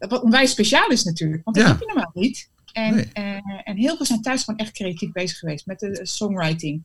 wat 0.08 0.22
onwijs 0.22 0.52
speciaal 0.52 0.90
is 0.90 1.04
natuurlijk, 1.04 1.44
want 1.44 1.56
dat 1.56 1.66
ja. 1.66 1.72
heb 1.72 1.80
je 1.80 1.86
normaal 1.86 2.12
niet. 2.14 2.50
En, 2.72 2.96
nee. 2.96 3.10
uh, 3.14 3.62
en 3.64 3.78
heel 3.78 3.96
veel 3.96 4.06
zijn 4.06 4.22
thuis 4.22 4.44
gewoon 4.44 4.60
echt 4.60 4.72
creatief 4.72 5.12
bezig 5.12 5.38
geweest 5.38 5.66
met 5.66 5.80
de 5.80 6.00
songwriting. 6.04 6.84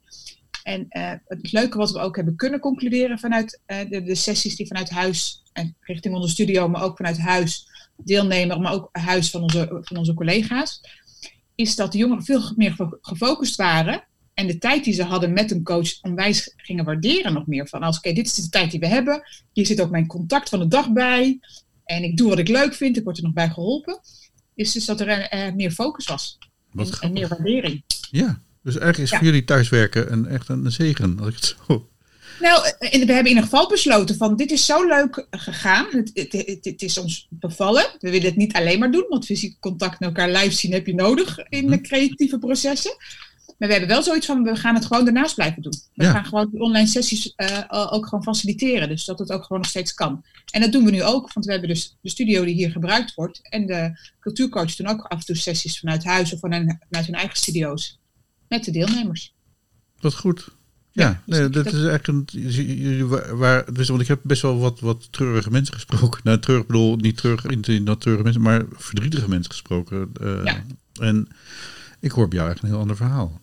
En 0.63 0.87
uh, 0.91 1.13
het 1.25 1.53
leuke 1.53 1.79
wat 1.79 1.91
we 1.91 1.99
ook 1.99 2.17
hebben 2.17 2.37
kunnen 2.37 2.61
concluderen 2.61 3.19
vanuit 3.19 3.61
uh, 3.67 3.77
de, 3.89 4.03
de, 4.03 4.15
sessies 4.15 4.57
die 4.57 4.67
vanuit 4.67 4.91
huis, 4.91 5.43
en 5.53 5.77
richting 5.81 6.15
onze 6.15 6.29
studio, 6.29 6.69
maar 6.69 6.83
ook 6.83 6.97
vanuit 6.97 7.19
huis, 7.19 7.67
deelnemer, 7.97 8.61
maar 8.61 8.73
ook 8.73 8.89
huis 8.93 9.31
van 9.31 9.43
onze, 9.43 9.79
van 9.83 9.97
onze 9.97 10.15
collega's, 10.15 10.81
is 11.55 11.77
dat 11.77 11.93
de 11.93 11.99
jongeren 11.99 12.25
veel 12.25 12.53
meer 12.57 12.75
gefocust 13.01 13.57
waren 13.57 14.05
en 14.35 14.47
de 14.47 14.59
tijd 14.59 14.85
die 14.85 14.95
ze 14.95 15.03
hadden 15.03 15.33
met 15.33 15.51
een 15.51 15.63
coach 15.63 16.03
onwijs 16.03 16.53
gingen 16.57 16.85
waarderen 16.85 17.33
nog 17.33 17.47
meer. 17.47 17.69
Van 17.69 17.83
als, 17.83 17.99
oké, 17.99 18.09
okay, 18.09 18.23
dit 18.23 18.33
is 18.33 18.45
de 18.45 18.49
tijd 18.49 18.71
die 18.71 18.81
we 18.81 18.87
hebben, 18.87 19.23
hier 19.53 19.67
zit 19.67 19.81
ook 19.81 19.91
mijn 19.91 20.07
contact 20.07 20.49
van 20.49 20.59
de 20.59 20.69
dag 20.69 20.93
bij, 20.93 21.41
en 21.91 22.03
ik 22.03 22.17
doe 22.17 22.29
wat 22.29 22.39
ik 22.39 22.49
leuk 22.49 22.75
vind, 22.75 22.97
ik 22.97 23.05
word 23.05 23.17
er 23.17 23.23
nog 23.23 23.33
bij 23.33 23.49
geholpen. 23.49 24.01
Is 24.55 24.73
dus 24.73 24.85
dat 24.85 25.01
er 25.01 25.35
uh, 25.35 25.55
meer 25.55 25.71
focus 25.71 26.07
was. 26.07 26.39
Wat 26.73 26.89
en, 26.89 27.01
en, 27.01 27.13
meer 27.13 27.29
waardering. 27.29 27.83
Ja, 28.11 28.43
dus 28.63 28.75
eigenlijk 28.79 28.99
is 28.99 29.11
ja. 29.11 29.17
voor 29.17 29.27
jullie 29.27 29.45
thuiswerken 29.45 30.13
een, 30.13 30.27
echt 30.27 30.49
een 30.49 30.73
zegen, 30.73 31.19
als 31.19 31.29
ik 31.29 31.35
het 31.35 31.57
zo... 31.67 31.89
Nou, 32.41 32.63
we 32.79 32.89
hebben 32.91 33.19
in 33.19 33.27
ieder 33.27 33.43
geval 33.43 33.69
besloten 33.69 34.17
van 34.17 34.37
dit 34.37 34.51
is 34.51 34.67
zo 34.67 34.87
leuk 34.87 35.27
gegaan. 35.31 35.87
Het, 35.91 36.11
het, 36.15 36.33
het, 36.33 36.65
het, 36.65 36.83
is 36.83 36.99
ons 36.99 37.27
bevallen. 37.31 37.87
We 37.99 38.11
willen 38.11 38.27
het 38.27 38.37
niet 38.37 38.53
alleen 38.53 38.79
maar 38.79 38.91
doen, 38.91 39.07
want 39.09 39.25
fysiek 39.25 39.61
contact 39.61 40.01
met 40.01 40.09
elkaar 40.09 40.31
live 40.31 40.55
zien 40.55 40.73
heb 40.73 40.87
je 40.87 40.95
nodig 40.95 41.39
in 41.39 41.67
de 41.67 41.81
creatieve 41.81 42.39
processen. 42.39 42.97
Maar 43.61 43.69
we 43.69 43.75
hebben 43.75 43.95
wel 43.95 44.03
zoiets 44.03 44.27
van, 44.27 44.43
we 44.43 44.57
gaan 44.57 44.75
het 44.75 44.87
gewoon 44.87 45.05
daarnaast 45.05 45.35
blijven 45.35 45.63
doen. 45.63 45.75
We 45.95 46.05
ja. 46.05 46.13
gaan 46.13 46.25
gewoon 46.25 46.49
die 46.51 46.61
online 46.61 46.87
sessies 46.87 47.35
uh, 47.37 47.65
ook 47.69 48.05
gewoon 48.05 48.23
faciliteren. 48.23 48.89
Dus 48.89 49.05
dat 49.05 49.19
het 49.19 49.33
ook 49.33 49.43
gewoon 49.43 49.63
nog 49.63 49.71
steeds 49.71 49.95
kan. 49.95 50.25
En 50.51 50.61
dat 50.61 50.73
doen 50.73 50.85
we 50.85 50.91
nu 50.91 51.03
ook, 51.03 51.33
want 51.33 51.47
we 51.47 51.53
hebben 51.53 51.69
dus 51.69 51.97
de 52.01 52.11
studio 52.11 52.45
die 52.45 52.55
hier 52.55 52.71
gebruikt 52.71 53.15
wordt. 53.15 53.41
En 53.43 53.67
de 53.67 53.99
cultuurcoach 54.21 54.77
doen 54.77 54.87
ook 54.87 55.03
af 55.03 55.19
en 55.19 55.25
toe 55.25 55.37
sessies 55.37 55.79
vanuit 55.79 56.05
huis 56.05 56.33
of 56.33 56.41
vanuit, 56.41 56.77
vanuit 56.89 57.07
hun 57.07 57.15
eigen 57.15 57.37
studio's. 57.37 57.99
Met 58.49 58.65
de 58.65 58.71
deelnemers. 58.71 59.35
Wat 60.01 60.15
goed. 60.15 60.49
Ja, 60.91 61.05
ja 61.05 61.23
dus 61.27 61.39
nee, 61.39 61.49
dat, 61.49 61.65
dat, 61.65 61.73
is 61.73 61.85
echt 61.85 62.09
een. 62.09 62.29
Waar, 63.39 63.73
dus, 63.73 63.89
want 63.89 64.01
ik 64.01 64.09
heb 64.09 64.21
best 64.23 64.43
wel 64.43 64.59
wat, 64.59 64.81
wat 64.81 65.13
treurige 65.13 65.51
mensen 65.51 65.75
gesproken. 65.75 66.21
Nou, 66.25 66.39
treurig 66.39 66.67
bedoel 66.67 66.97
niet 66.97 67.17
treurig 67.17 67.45
in 67.45 67.85
dat 67.85 68.01
treurige 68.01 68.25
mensen, 68.25 68.43
maar 68.43 68.65
verdrietige 68.71 69.29
mensen 69.29 69.51
gesproken. 69.51 70.13
Uh, 70.23 70.45
ja. 70.45 70.65
En 71.01 71.29
ik 72.01 72.11
hoor 72.11 72.29
bij 72.29 72.39
jou 72.39 72.51
echt 72.51 72.63
een 72.63 72.69
heel 72.69 72.79
ander 72.79 72.97
verhaal. 72.97 73.41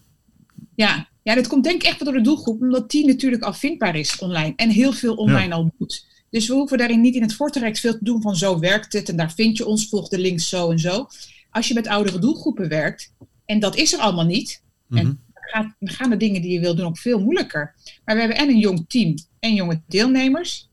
Ja. 0.75 1.09
ja, 1.23 1.35
dat 1.35 1.47
komt 1.47 1.63
denk 1.63 1.81
ik 1.81 1.87
echt 1.87 2.03
door 2.03 2.13
de 2.13 2.21
doelgroep, 2.21 2.61
omdat 2.61 2.91
die 2.91 3.05
natuurlijk 3.05 3.43
al 3.43 3.53
vindbaar 3.53 3.95
is 3.95 4.19
online 4.19 4.53
en 4.55 4.69
heel 4.69 4.93
veel 4.93 5.15
online 5.15 5.47
ja. 5.47 5.55
al 5.55 5.73
doet. 5.77 6.05
Dus 6.29 6.47
we 6.47 6.53
hoeven 6.53 6.77
daarin 6.77 7.01
niet 7.01 7.15
in 7.15 7.21
het 7.21 7.33
voortrekt 7.33 7.79
veel 7.79 7.97
te 7.97 8.03
doen 8.03 8.21
van 8.21 8.35
zo 8.35 8.59
werkt 8.59 8.93
het 8.93 9.09
en 9.09 9.15
daar 9.15 9.33
vind 9.33 9.57
je 9.57 9.65
ons, 9.65 9.89
volg 9.89 10.09
de 10.09 10.19
links 10.19 10.49
zo 10.49 10.71
en 10.71 10.79
zo. 10.79 11.07
Als 11.49 11.67
je 11.67 11.73
met 11.73 11.87
oudere 11.87 12.19
doelgroepen 12.19 12.69
werkt, 12.69 13.13
en 13.45 13.59
dat 13.59 13.75
is 13.75 13.93
er 13.93 13.99
allemaal 13.99 14.25
niet, 14.25 14.61
mm 14.87 14.97
-hmm. 14.97 15.07
en 15.07 15.21
gaat, 15.33 15.75
dan 15.79 15.89
gaan 15.89 16.09
de 16.09 16.17
dingen 16.17 16.41
die 16.41 16.51
je 16.51 16.59
wil 16.59 16.75
doen 16.75 16.85
ook 16.85 16.97
veel 16.97 17.19
moeilijker. 17.19 17.75
Maar 18.05 18.15
we 18.15 18.21
hebben 18.21 18.39
en 18.39 18.49
een 18.49 18.59
jong 18.59 18.85
team 18.87 19.15
en 19.39 19.53
jonge 19.53 19.81
deelnemers. 19.87 20.69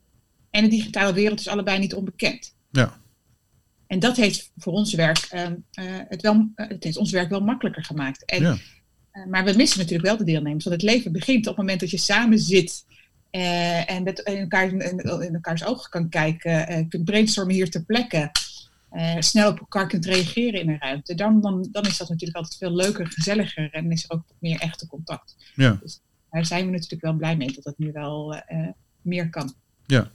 En 0.50 0.62
de 0.62 0.70
digitale 0.70 1.12
wereld 1.12 1.40
is 1.40 1.48
allebei 1.48 1.78
niet 1.78 1.94
onbekend. 1.94 2.54
Ja. 2.70 3.00
En 3.86 3.98
dat 3.98 4.16
heeft 4.16 4.52
voor 4.56 4.72
ons 4.72 4.94
werk, 4.94 5.28
uh, 5.34 5.40
uh, 5.40 5.54
het, 6.08 6.22
wel, 6.22 6.34
uh, 6.34 6.68
het 6.68 6.84
heeft 6.84 6.96
ons 6.96 7.10
werk 7.10 7.28
wel 7.30 7.40
makkelijker 7.40 7.84
gemaakt. 7.84 8.24
En, 8.24 8.42
ja. 8.42 8.56
Maar 9.28 9.44
we 9.44 9.56
missen 9.56 9.78
natuurlijk 9.78 10.08
wel 10.08 10.16
de 10.16 10.24
deelnemers. 10.24 10.64
Want 10.64 10.82
het 10.82 10.90
leven 10.90 11.12
begint 11.12 11.46
op 11.46 11.56
het 11.56 11.56
moment 11.56 11.80
dat 11.80 11.90
je 11.90 11.98
samen 11.98 12.38
zit 12.38 12.84
en 13.30 14.02
met 14.02 14.18
in, 14.18 14.36
elkaar, 14.36 14.72
in, 14.72 15.34
elkaars 15.34 15.64
ogen 15.64 15.90
kan 15.90 16.08
kijken, 16.08 16.88
kunt 16.88 17.04
brainstormen 17.04 17.54
hier 17.54 17.70
ter 17.70 17.84
plekke. 17.84 18.30
snel 19.18 19.50
op 19.50 19.58
elkaar 19.58 19.88
kunt 19.88 20.06
reageren 20.06 20.60
in 20.60 20.68
een 20.68 20.80
ruimte. 20.80 21.14
Dan, 21.14 21.40
dan, 21.40 21.68
dan 21.72 21.86
is 21.86 21.96
dat 21.96 22.08
natuurlijk 22.08 22.36
altijd 22.38 22.58
veel 22.58 22.74
leuker, 22.74 23.06
gezelliger 23.06 23.72
en 23.72 23.92
is 23.92 24.04
er 24.04 24.10
ook 24.16 24.24
meer 24.38 24.60
echte 24.60 24.86
contact. 24.86 25.36
Ja. 25.54 25.78
Dus 25.82 26.00
daar 26.30 26.46
zijn 26.46 26.64
we 26.64 26.72
natuurlijk 26.72 27.02
wel 27.02 27.14
blij 27.14 27.36
mee 27.36 27.52
dat 27.52 27.64
dat 27.64 27.78
nu 27.78 27.92
wel 27.92 28.42
meer 29.02 29.30
kan. 29.30 29.54
Ja, 29.86 30.10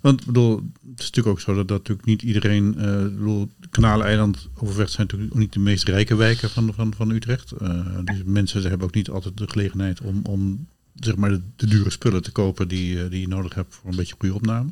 want 0.00 0.26
bedoel, 0.26 0.56
het 0.90 1.00
is 1.00 1.04
natuurlijk 1.04 1.26
ook 1.26 1.40
zo 1.40 1.54
dat, 1.54 1.68
dat 1.68 1.78
natuurlijk 1.78 2.06
niet 2.06 2.22
iedereen, 2.22 2.74
uh, 2.78 3.02
bedoel, 3.02 3.48
Kanaleiland, 3.70 4.48
Overvecht 4.54 4.90
zijn 4.90 5.06
natuurlijk 5.06 5.32
ook 5.32 5.38
niet 5.38 5.52
de 5.52 5.58
meest 5.58 5.88
rijke 5.88 6.14
wijken 6.14 6.50
van, 6.50 6.74
van, 6.74 6.94
van 6.94 7.10
Utrecht. 7.10 7.52
Uh, 7.62 7.98
dus 8.04 8.22
mensen 8.24 8.62
hebben 8.62 8.86
ook 8.86 8.94
niet 8.94 9.10
altijd 9.10 9.36
de 9.36 9.48
gelegenheid 9.48 10.00
om, 10.00 10.20
om 10.22 10.66
zeg 10.94 11.16
maar 11.16 11.30
de, 11.30 11.40
de 11.56 11.66
dure 11.66 11.90
spullen 11.90 12.22
te 12.22 12.32
kopen 12.32 12.68
die, 12.68 12.94
uh, 12.94 13.10
die 13.10 13.20
je 13.20 13.28
nodig 13.28 13.54
hebt 13.54 13.74
voor 13.74 13.90
een 13.90 13.96
beetje 13.96 14.14
goede 14.18 14.34
opname. 14.34 14.70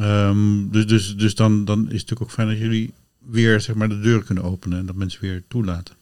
Um, 0.00 0.70
dus 0.70 0.86
dus, 0.86 1.16
dus 1.16 1.34
dan, 1.34 1.64
dan 1.64 1.78
is 1.78 1.84
het 1.84 1.92
natuurlijk 1.92 2.22
ook 2.22 2.30
fijn 2.30 2.48
dat 2.48 2.58
jullie 2.58 2.92
weer 3.18 3.60
zeg 3.60 3.74
maar, 3.74 3.88
de 3.88 4.00
deur 4.00 4.22
kunnen 4.22 4.44
openen 4.44 4.78
en 4.78 4.86
dat 4.86 4.96
mensen 4.96 5.20
weer 5.20 5.42
toelaten. 5.48 5.94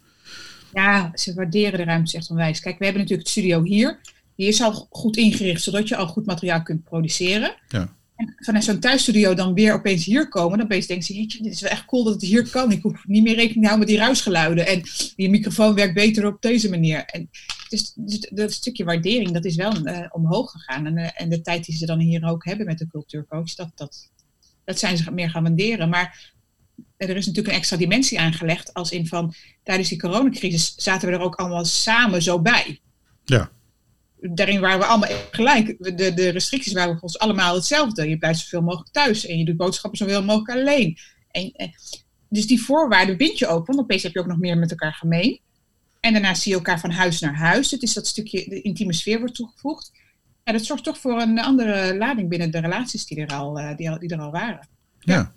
Ja, 0.72 1.10
ze 1.14 1.34
waarderen 1.34 1.78
de 1.78 1.84
ruimte 1.84 2.16
echt 2.16 2.30
onwijs. 2.30 2.60
Kijk, 2.60 2.78
we 2.78 2.84
hebben 2.84 3.02
natuurlijk 3.02 3.28
het 3.28 3.38
studio 3.38 3.62
hier. 3.62 3.98
Die 4.36 4.48
is 4.48 4.62
al 4.62 4.86
goed 4.90 5.16
ingericht, 5.16 5.62
zodat 5.62 5.88
je 5.88 5.96
al 5.96 6.06
goed 6.06 6.26
materiaal 6.26 6.62
kunt 6.62 6.84
produceren. 6.84 7.54
Ja. 7.68 7.96
En 8.16 8.34
vanuit 8.36 8.64
zo'n 8.64 8.78
thuisstudio 8.78 9.34
dan 9.34 9.54
weer 9.54 9.74
opeens 9.74 10.04
hier 10.04 10.28
komen, 10.28 10.58
dan 10.58 10.66
opeens 10.66 10.86
denken 10.86 11.06
ze, 11.06 11.14
jeetje, 11.14 11.42
dit 11.42 11.52
is 11.52 11.60
wel 11.60 11.70
echt 11.70 11.84
cool 11.84 12.04
dat 12.04 12.12
het 12.12 12.22
hier 12.22 12.50
kan. 12.50 12.72
Ik 12.72 12.82
hoef 12.82 13.04
niet 13.06 13.22
meer 13.22 13.34
rekening 13.34 13.62
te 13.62 13.68
houden 13.68 13.78
met 13.78 13.88
die 13.88 13.98
ruisgeluiden. 13.98 14.66
En 14.66 14.82
die 15.16 15.30
microfoon 15.30 15.74
werkt 15.74 15.94
beter 15.94 16.26
op 16.26 16.42
deze 16.42 16.68
manier. 16.68 17.04
En 17.04 17.30
dus, 17.68 17.92
dus 17.94 18.30
dat 18.30 18.52
stukje 18.52 18.84
waardering, 18.84 19.30
dat 19.30 19.44
is 19.44 19.56
wel 19.56 19.86
uh, 19.86 20.06
omhoog 20.10 20.50
gegaan. 20.50 20.86
En, 20.86 20.98
uh, 20.98 21.08
en 21.14 21.28
de 21.28 21.40
tijd 21.40 21.64
die 21.64 21.76
ze 21.76 21.86
dan 21.86 21.98
hier 21.98 22.24
ook 22.24 22.44
hebben 22.44 22.66
met 22.66 22.78
de 22.78 22.86
cultuurcoach, 22.86 23.54
dat, 23.54 23.70
dat, 23.74 24.10
dat 24.64 24.78
zijn 24.78 24.96
ze 24.96 25.10
meer 25.10 25.30
gaan 25.30 25.42
waarderen. 25.42 25.88
Maar 25.88 26.32
er 26.96 27.16
is 27.16 27.26
natuurlijk 27.26 27.54
een 27.54 27.60
extra 27.60 27.76
dimensie 27.76 28.20
aangelegd, 28.20 28.74
als 28.74 28.90
in 28.90 29.06
van, 29.06 29.34
tijdens 29.62 29.88
die 29.88 29.98
coronacrisis 29.98 30.74
zaten 30.76 31.08
we 31.08 31.14
er 31.14 31.20
ook 31.20 31.34
allemaal 31.34 31.64
samen 31.64 32.22
zo 32.22 32.40
bij. 32.40 32.80
Ja 33.24 33.50
daarin 34.32 34.60
waren 34.60 34.78
we 34.78 34.84
allemaal 34.84 35.10
gelijk. 35.30 35.76
De, 35.78 36.14
de 36.14 36.28
restricties 36.28 36.72
waren 36.72 36.92
voor 36.92 37.02
ons 37.02 37.18
allemaal 37.18 37.54
hetzelfde. 37.54 38.08
Je 38.08 38.18
blijft 38.18 38.40
zoveel 38.40 38.62
mogelijk 38.62 38.90
thuis 38.90 39.26
en 39.26 39.38
je 39.38 39.44
doet 39.44 39.56
boodschappen 39.56 39.98
zoveel 39.98 40.24
mogelijk 40.24 40.58
alleen. 40.58 40.98
En, 41.30 41.52
dus 42.28 42.46
die 42.46 42.62
voorwaarden 42.62 43.16
bind 43.16 43.38
je 43.38 43.46
ook, 43.46 43.66
want 43.66 43.78
opeens 43.78 44.02
heb 44.02 44.12
je 44.12 44.20
ook 44.20 44.26
nog 44.26 44.38
meer 44.38 44.58
met 44.58 44.70
elkaar 44.70 44.94
gemeen. 44.94 45.40
En 46.00 46.12
daarna 46.12 46.34
zie 46.34 46.50
je 46.52 46.58
elkaar 46.58 46.80
van 46.80 46.90
huis 46.90 47.20
naar 47.20 47.36
huis. 47.36 47.70
Het 47.70 47.82
is 47.82 47.92
dat 47.92 48.06
stukje, 48.06 48.48
de 48.48 48.60
intieme 48.60 48.92
sfeer 48.92 49.18
wordt 49.18 49.34
toegevoegd. 49.34 49.92
En 50.42 50.52
dat 50.52 50.64
zorgt 50.64 50.84
toch 50.84 50.98
voor 50.98 51.20
een 51.20 51.40
andere 51.40 51.96
lading 51.96 52.28
binnen 52.28 52.50
de 52.50 52.60
relaties 52.60 53.06
die 53.06 53.20
er 53.20 53.36
al, 53.36 53.58
eh, 53.58 53.76
die, 53.76 53.98
die 53.98 54.10
er 54.10 54.20
al 54.20 54.30
waren. 54.30 54.68
Ja. 54.98 55.14
Ja, 55.14 55.32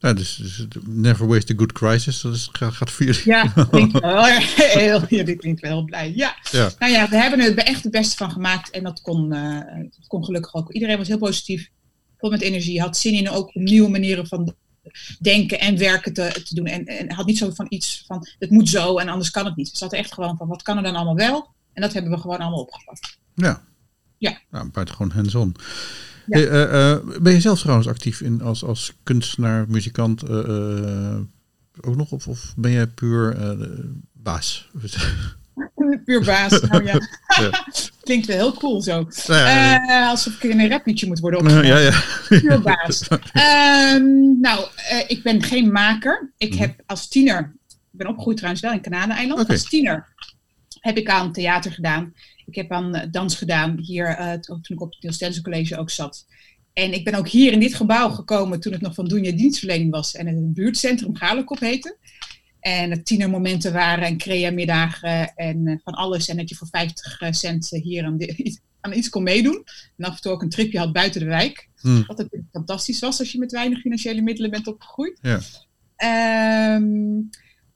dus, 0.00 0.36
dus, 0.36 0.66
never 0.86 1.26
waste 1.26 1.52
a 1.52 1.56
good 1.56 1.72
crisis, 1.72 2.20
dat 2.20 2.34
is, 2.34 2.48
gaat, 2.52 2.90
voor 2.90 3.06
jullie. 3.06 3.22
Ja, 3.24 3.46
klinkt 3.70 4.00
wel 4.00 4.24
heel, 4.24 5.02
ja, 5.08 5.24
dit 5.24 5.38
klinkt 5.38 5.60
wel 5.60 5.70
heel 5.70 5.84
blij. 5.84 6.12
Ja. 6.14 6.36
ja. 6.50 6.70
Nou 6.78 6.92
ja, 6.92 7.08
we 7.08 7.16
hebben 7.16 7.40
er 7.40 7.58
echt 7.58 7.82
het 7.82 7.92
beste 7.92 8.16
van 8.16 8.30
gemaakt 8.30 8.70
en 8.70 8.82
dat 8.82 9.00
kon, 9.00 9.34
uh, 9.34 9.60
dat 9.74 10.06
kon 10.06 10.24
gelukkig 10.24 10.54
ook. 10.54 10.72
Iedereen 10.72 10.96
was 10.96 11.08
heel 11.08 11.18
positief, 11.18 11.70
vol 12.16 12.30
met 12.30 12.40
energie, 12.40 12.80
had 12.80 12.96
zin 12.96 13.14
in 13.14 13.30
ook 13.30 13.54
nieuwe 13.54 13.88
manieren 13.88 14.26
van 14.26 14.54
denken 15.18 15.60
en 15.60 15.78
werken 15.78 16.12
te, 16.12 16.42
te 16.44 16.54
doen. 16.54 16.66
En, 16.66 16.84
en 16.84 17.12
had 17.12 17.26
niet 17.26 17.38
zo 17.38 17.50
van 17.50 17.66
iets 17.68 18.04
van, 18.06 18.26
het 18.38 18.50
moet 18.50 18.68
zo 18.68 18.98
en 18.98 19.08
anders 19.08 19.30
kan 19.30 19.44
het 19.44 19.56
niet. 19.56 19.70
We 19.70 19.76
zaten 19.76 19.98
echt 19.98 20.14
gewoon 20.14 20.36
van, 20.36 20.48
wat 20.48 20.62
kan 20.62 20.76
er 20.76 20.82
dan 20.82 20.94
allemaal 20.94 21.16
wel? 21.16 21.54
En 21.72 21.82
dat 21.82 21.92
hebben 21.92 22.12
we 22.12 22.18
gewoon 22.18 22.38
allemaal 22.38 22.60
opgepakt. 22.60 23.18
Ja. 23.34 23.68
Ja. 24.18 24.40
Nou, 24.50 24.70
buitengewoon 24.70 25.10
hands-on. 25.10 25.56
Ja. 26.26 26.38
Uh, 26.38 26.72
uh, 26.72 27.22
ben 27.22 27.32
je 27.32 27.40
zelf 27.40 27.60
trouwens 27.60 27.88
actief 27.88 28.20
in, 28.20 28.42
als, 28.42 28.64
als 28.64 28.92
kunstenaar, 29.02 29.64
muzikant 29.68 30.28
ook 31.80 31.96
nog? 31.96 32.10
Of, 32.10 32.28
of 32.28 32.54
ben 32.56 32.70
jij 32.70 32.86
puur 32.86 33.36
baas? 34.12 34.70
puur 36.04 36.24
baas, 36.24 36.60
nou 36.60 36.84
ja. 36.84 37.00
ja. 37.40 37.66
Klinkt 38.02 38.26
wel 38.26 38.36
heel 38.36 38.52
cool 38.52 38.82
zo. 38.82 39.08
Ja, 39.26 40.08
alsof 40.08 40.34
ik 40.34 40.50
in 40.50 40.60
een 40.60 40.68
rapliedje 40.68 41.06
moet 41.06 41.18
worden 41.18 41.40
opgenomen. 41.40 41.66
Ja, 41.66 41.78
ja. 41.78 42.02
Puur 42.28 42.60
baas. 42.60 43.08
um, 43.94 44.40
nou, 44.40 44.66
ik 45.06 45.22
ben 45.22 45.42
geen 45.42 45.72
maker. 45.72 46.32
Ik 46.38 46.54
heb 46.54 46.80
als 46.86 47.08
tiener, 47.08 47.56
ik 47.68 47.98
ben 47.98 48.06
opgegroeid 48.06 48.36
trouwens 48.36 48.62
wel 48.62 48.72
in 48.72 48.80
Kanaleiland. 48.80 49.40
Okay. 49.40 49.56
Als 49.56 49.68
tiener 49.68 50.09
heb 50.80 50.96
ik 50.96 51.08
aan 51.08 51.32
theater 51.32 51.72
gedaan. 51.72 52.14
Ik 52.46 52.54
heb 52.54 52.72
aan 52.72 53.08
dans 53.10 53.34
gedaan 53.36 53.78
hier 53.78 54.20
uh, 54.20 54.32
toen 54.32 54.60
ik 54.62 54.80
op 54.80 54.90
het 54.92 55.02
Niels 55.02 55.14
Stensen 55.14 55.42
College 55.42 55.78
ook 55.78 55.90
zat. 55.90 56.26
En 56.72 56.92
ik 56.92 57.04
ben 57.04 57.14
ook 57.14 57.28
hier 57.28 57.52
in 57.52 57.60
dit 57.60 57.74
gebouw 57.74 58.08
gekomen 58.08 58.60
toen 58.60 58.72
het 58.72 58.80
nog 58.80 58.94
van 58.94 59.08
Doenja 59.08 59.32
dienstverlening 59.32 59.90
was 59.90 60.14
en 60.14 60.26
het 60.26 60.54
buurtcentrum 60.54 61.16
Galekop 61.16 61.60
heette. 61.60 61.96
En 62.60 62.90
het 62.90 63.06
tienermomenten 63.06 63.72
waren 63.72 64.04
en 64.04 64.16
crea-middagen 64.16 65.34
en 65.34 65.66
uh, 65.66 65.76
van 65.84 65.94
alles. 65.94 66.28
En 66.28 66.36
dat 66.36 66.48
je 66.48 66.54
voor 66.54 66.68
50 66.70 67.18
cent 67.30 67.68
hier 67.70 68.04
aan, 68.04 68.16
de, 68.16 68.58
aan, 68.80 68.92
iets 68.92 69.08
kon 69.08 69.22
meedoen. 69.22 69.64
En 69.96 70.04
af 70.04 70.14
en 70.14 70.20
toe 70.20 70.32
ook 70.32 70.42
een 70.42 70.48
tripje 70.48 70.78
had 70.78 70.92
buiten 70.92 71.20
de 71.20 71.26
wijk. 71.26 71.68
Hmm. 71.80 72.04
Wat 72.06 72.16
natuurlijk 72.16 72.50
fantastisch 72.52 73.00
was 73.00 73.18
als 73.18 73.32
je 73.32 73.38
met 73.38 73.52
weinig 73.52 73.80
financiële 73.80 74.20
middelen 74.20 74.50
bent 74.50 74.66
opgegroeid. 74.66 75.18
Ja. 75.22 75.40
Um, 76.76 77.30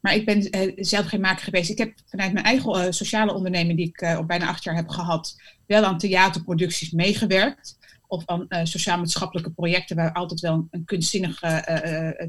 maar 0.04 0.14
ik 0.14 0.25
ben 0.25 0.56
uh, 0.56 0.73
zelf 0.76 1.06
geen 1.06 1.20
maker 1.20 1.44
geweest. 1.44 1.70
Ik 1.70 1.78
heb 1.78 1.94
vanuit 2.06 2.32
mijn 2.32 2.44
eigen 2.44 2.84
uh, 2.84 2.90
sociale 2.90 3.34
onderneming, 3.34 3.76
die 3.76 3.88
ik 3.88 4.02
uh, 4.02 4.18
op 4.18 4.26
bijna 4.26 4.46
acht 4.46 4.64
jaar 4.64 4.75
heb 4.75 4.88
gehad, 4.88 5.37
wel 5.66 5.84
aan 5.84 5.99
theaterproducties 5.99 6.90
meegewerkt. 6.90 7.78
Of 8.06 8.23
aan 8.26 8.46
sociaal-maatschappelijke 8.66 9.50
projecten 9.50 9.96
waar 9.96 10.12
altijd 10.12 10.40
wel 10.40 10.54
een, 10.54 10.68
een 10.70 10.84
kunstzinnig 10.84 11.40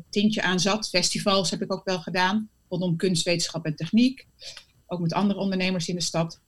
tintje 0.10 0.42
aan 0.42 0.60
zat. 0.60 0.90
Festivals 0.90 1.50
heb 1.50 1.62
ik 1.62 1.74
ook 1.74 1.86
wel 1.86 2.00
gedaan, 2.00 2.50
rondom 2.70 2.96
kunst, 2.96 3.24
wetenschap 3.24 3.66
en 3.66 3.76
techniek. 3.76 4.28
Ook 4.88 5.00
met 5.00 5.14
andere 5.14 5.40
ondernemers 5.40 5.88
in 5.88 5.96
de 5.96 6.02
stad. 6.02 6.40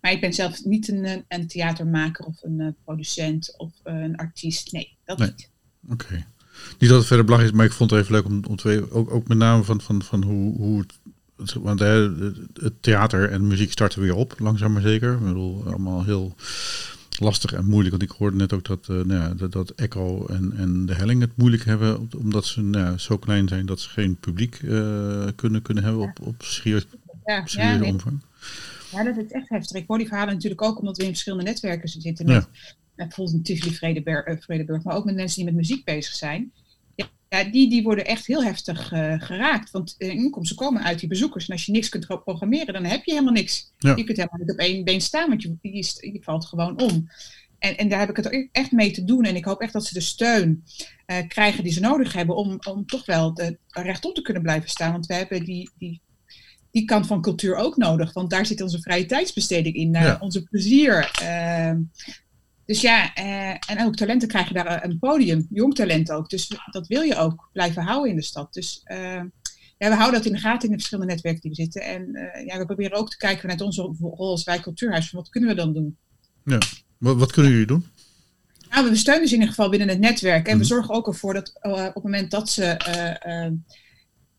Maar 0.00 0.12
ik 0.12 0.20
ben 0.20 0.32
zelf 0.32 0.64
niet 0.64 0.88
een, 0.88 1.24
een 1.28 1.46
theatermaker 1.46 2.24
of 2.24 2.42
een 2.42 2.76
producent 2.84 3.54
of 3.56 3.72
een 3.82 4.16
artiest. 4.16 4.72
Nee, 4.72 4.96
dat 5.04 5.18
nee. 5.18 5.28
niet. 5.28 5.50
Oké. 5.90 5.92
Okay. 5.92 6.26
Niet 6.78 6.90
dat 6.90 6.98
het 6.98 7.06
verder 7.06 7.24
belangrijk 7.24 7.52
is, 7.52 7.58
maar 7.58 7.68
ik 7.68 7.76
vond 7.76 7.90
het 7.90 8.00
even 8.00 8.12
leuk 8.12 8.24
om, 8.24 8.44
om 8.48 8.56
te 8.56 8.86
ook, 8.90 9.10
ook 9.10 9.28
met 9.28 9.38
name 9.38 9.62
van, 9.62 9.80
van, 9.80 10.02
van 10.02 10.22
hoe, 10.22 10.56
hoe 10.56 10.80
het, 10.80 11.54
want 11.54 11.80
het 11.80 12.72
theater 12.80 13.30
en 13.30 13.46
muziek 13.46 13.72
starten 13.72 14.00
weer 14.00 14.14
op, 14.14 14.34
langzaam 14.38 14.72
maar 14.72 14.82
zeker. 14.82 15.12
Ik 15.12 15.24
bedoel, 15.24 15.64
allemaal 15.66 16.04
heel 16.04 16.34
lastig 17.18 17.52
en 17.52 17.64
moeilijk. 17.64 17.90
Want 17.90 18.10
ik 18.10 18.18
hoorde 18.18 18.36
net 18.36 18.52
ook 18.52 18.64
dat, 18.64 18.88
uh, 18.90 18.96
nou 18.96 19.20
ja, 19.20 19.34
dat, 19.34 19.52
dat 19.52 19.70
Echo 19.70 20.26
en, 20.26 20.52
en 20.56 20.86
de 20.86 20.94
Helling 20.94 21.20
het 21.20 21.36
moeilijk 21.36 21.64
hebben, 21.64 22.08
omdat 22.18 22.44
ze 22.44 22.62
nou 22.62 22.84
ja, 22.84 22.98
zo 22.98 23.18
klein 23.18 23.48
zijn 23.48 23.66
dat 23.66 23.80
ze 23.80 23.88
geen 23.88 24.16
publiek 24.16 24.60
uh, 24.62 25.26
kunnen, 25.36 25.62
kunnen 25.62 25.84
hebben 25.84 26.02
op, 26.02 26.20
op 26.20 26.42
ja, 27.24 27.80
omvang. 27.82 28.20
Ja, 28.92 29.04
dat 29.04 29.16
is 29.16 29.30
echt 29.30 29.48
heftig. 29.48 29.76
Ik 29.76 29.84
hoor 29.86 29.98
die 29.98 30.06
verhalen 30.06 30.34
natuurlijk 30.34 30.62
ook 30.62 30.78
omdat 30.78 30.96
we 30.96 31.02
in 31.02 31.08
verschillende 31.08 31.44
netwerken 31.44 31.88
zitten. 31.88 32.26
Met. 32.26 32.48
Bijvoorbeeld 32.94 33.36
een 33.36 33.42
Tivoli 33.42 33.74
Vredeburg, 33.74 34.26
uh, 34.26 34.34
Vredeburg, 34.38 34.82
maar 34.82 34.96
ook 34.96 35.04
met 35.04 35.14
mensen 35.14 35.36
die 35.36 35.44
met 35.44 35.54
muziek 35.54 35.84
bezig 35.84 36.14
zijn. 36.14 36.52
Ja, 37.28 37.44
die, 37.44 37.70
die 37.70 37.82
worden 37.82 38.06
echt 38.06 38.26
heel 38.26 38.44
heftig 38.44 38.92
uh, 38.92 39.14
geraakt. 39.18 39.70
Want 39.70 39.94
uh, 39.98 40.08
inkomsten 40.08 40.56
komen 40.56 40.82
uit 40.82 40.98
die 40.98 41.08
bezoekers. 41.08 41.46
En 41.46 41.52
als 41.52 41.66
je 41.66 41.72
niks 41.72 41.88
kunt 41.88 42.06
programmeren, 42.06 42.74
dan 42.74 42.84
heb 42.84 43.04
je 43.04 43.10
helemaal 43.10 43.32
niks. 43.32 43.72
Ja. 43.78 43.96
Je 43.96 44.04
kunt 44.04 44.16
helemaal 44.16 44.40
niet 44.40 44.50
op 44.50 44.58
één 44.58 44.84
been 44.84 45.00
staan, 45.00 45.28
want 45.28 45.42
je, 45.42 45.56
je, 45.60 46.10
je 46.12 46.22
valt 46.22 46.46
gewoon 46.46 46.80
om. 46.80 47.08
En, 47.58 47.76
en 47.76 47.88
daar 47.88 47.98
heb 47.98 48.10
ik 48.10 48.16
het 48.16 48.48
echt 48.52 48.72
mee 48.72 48.90
te 48.90 49.04
doen. 49.04 49.24
En 49.24 49.36
ik 49.36 49.44
hoop 49.44 49.60
echt 49.60 49.72
dat 49.72 49.86
ze 49.86 49.94
de 49.94 50.00
steun 50.00 50.64
uh, 51.06 51.16
krijgen 51.28 51.64
die 51.64 51.72
ze 51.72 51.80
nodig 51.80 52.12
hebben 52.12 52.36
om, 52.36 52.58
om 52.68 52.86
toch 52.86 53.06
wel 53.06 53.34
de, 53.34 53.58
rechtop 53.68 54.14
te 54.14 54.22
kunnen 54.22 54.42
blijven 54.42 54.70
staan. 54.70 54.92
Want 54.92 55.06
we 55.06 55.14
hebben 55.14 55.44
die, 55.44 55.70
die, 55.78 56.00
die 56.70 56.84
kant 56.84 57.06
van 57.06 57.22
cultuur 57.22 57.56
ook 57.56 57.76
nodig. 57.76 58.12
Want 58.12 58.30
daar 58.30 58.46
zit 58.46 58.60
onze 58.60 58.80
vrije 58.80 59.06
tijdsbesteding 59.06 59.74
in, 59.74 59.90
naar 59.90 60.04
Ja. 60.04 60.16
onze 60.20 60.42
plezier. 60.42 61.20
Uh, 61.22 61.72
dus 62.72 62.80
ja, 62.80 63.18
uh, 63.18 63.48
en 63.50 63.84
ook 63.86 63.96
talenten 63.96 64.28
krijgen 64.28 64.54
daar 64.54 64.84
een 64.84 64.98
podium, 64.98 65.46
jong 65.50 65.74
talent 65.74 66.10
ook. 66.12 66.30
Dus 66.30 66.56
dat 66.70 66.86
wil 66.86 67.02
je 67.02 67.16
ook 67.16 67.48
blijven 67.52 67.82
houden 67.82 68.10
in 68.10 68.16
de 68.16 68.22
stad. 68.22 68.52
Dus 68.52 68.80
uh, 68.84 69.22
ja, 69.78 69.88
we 69.88 69.94
houden 69.94 70.12
dat 70.12 70.24
in 70.24 70.32
de 70.32 70.38
gaten 70.38 70.62
in 70.62 70.70
de 70.70 70.76
verschillende 70.76 71.12
netwerken 71.12 71.40
die 71.40 71.50
we 71.50 71.56
zitten. 71.56 71.82
En 71.82 72.08
uh, 72.12 72.46
ja, 72.46 72.58
we 72.58 72.66
proberen 72.66 72.98
ook 72.98 73.10
te 73.10 73.16
kijken 73.16 73.40
vanuit 73.40 73.60
onze 73.60 73.82
rol 74.00 74.30
als 74.30 74.44
wij 74.44 74.60
cultuurhuis, 74.60 75.10
van 75.10 75.18
wat 75.18 75.28
kunnen 75.28 75.50
we 75.50 75.56
dan 75.56 75.72
doen? 75.72 75.96
Ja. 76.44 76.58
Wat, 76.98 77.16
wat 77.16 77.32
kunnen 77.32 77.52
jullie 77.52 77.66
doen? 77.66 77.86
Nou, 78.70 78.90
we 78.90 78.96
steunen 78.96 79.28
ze 79.28 79.34
in 79.34 79.40
ieder 79.40 79.54
geval 79.54 79.70
binnen 79.70 79.88
het 79.88 79.98
netwerk. 79.98 80.46
En 80.46 80.50
Mhm. 80.50 80.60
we 80.60 80.64
zorgen 80.64 80.94
ook 80.94 81.06
ervoor 81.06 81.34
dat 81.34 81.52
uh, 81.62 81.72
op 81.72 81.94
het 81.94 82.02
moment 82.02 82.30
dat 82.30 82.50
ze 82.50 82.64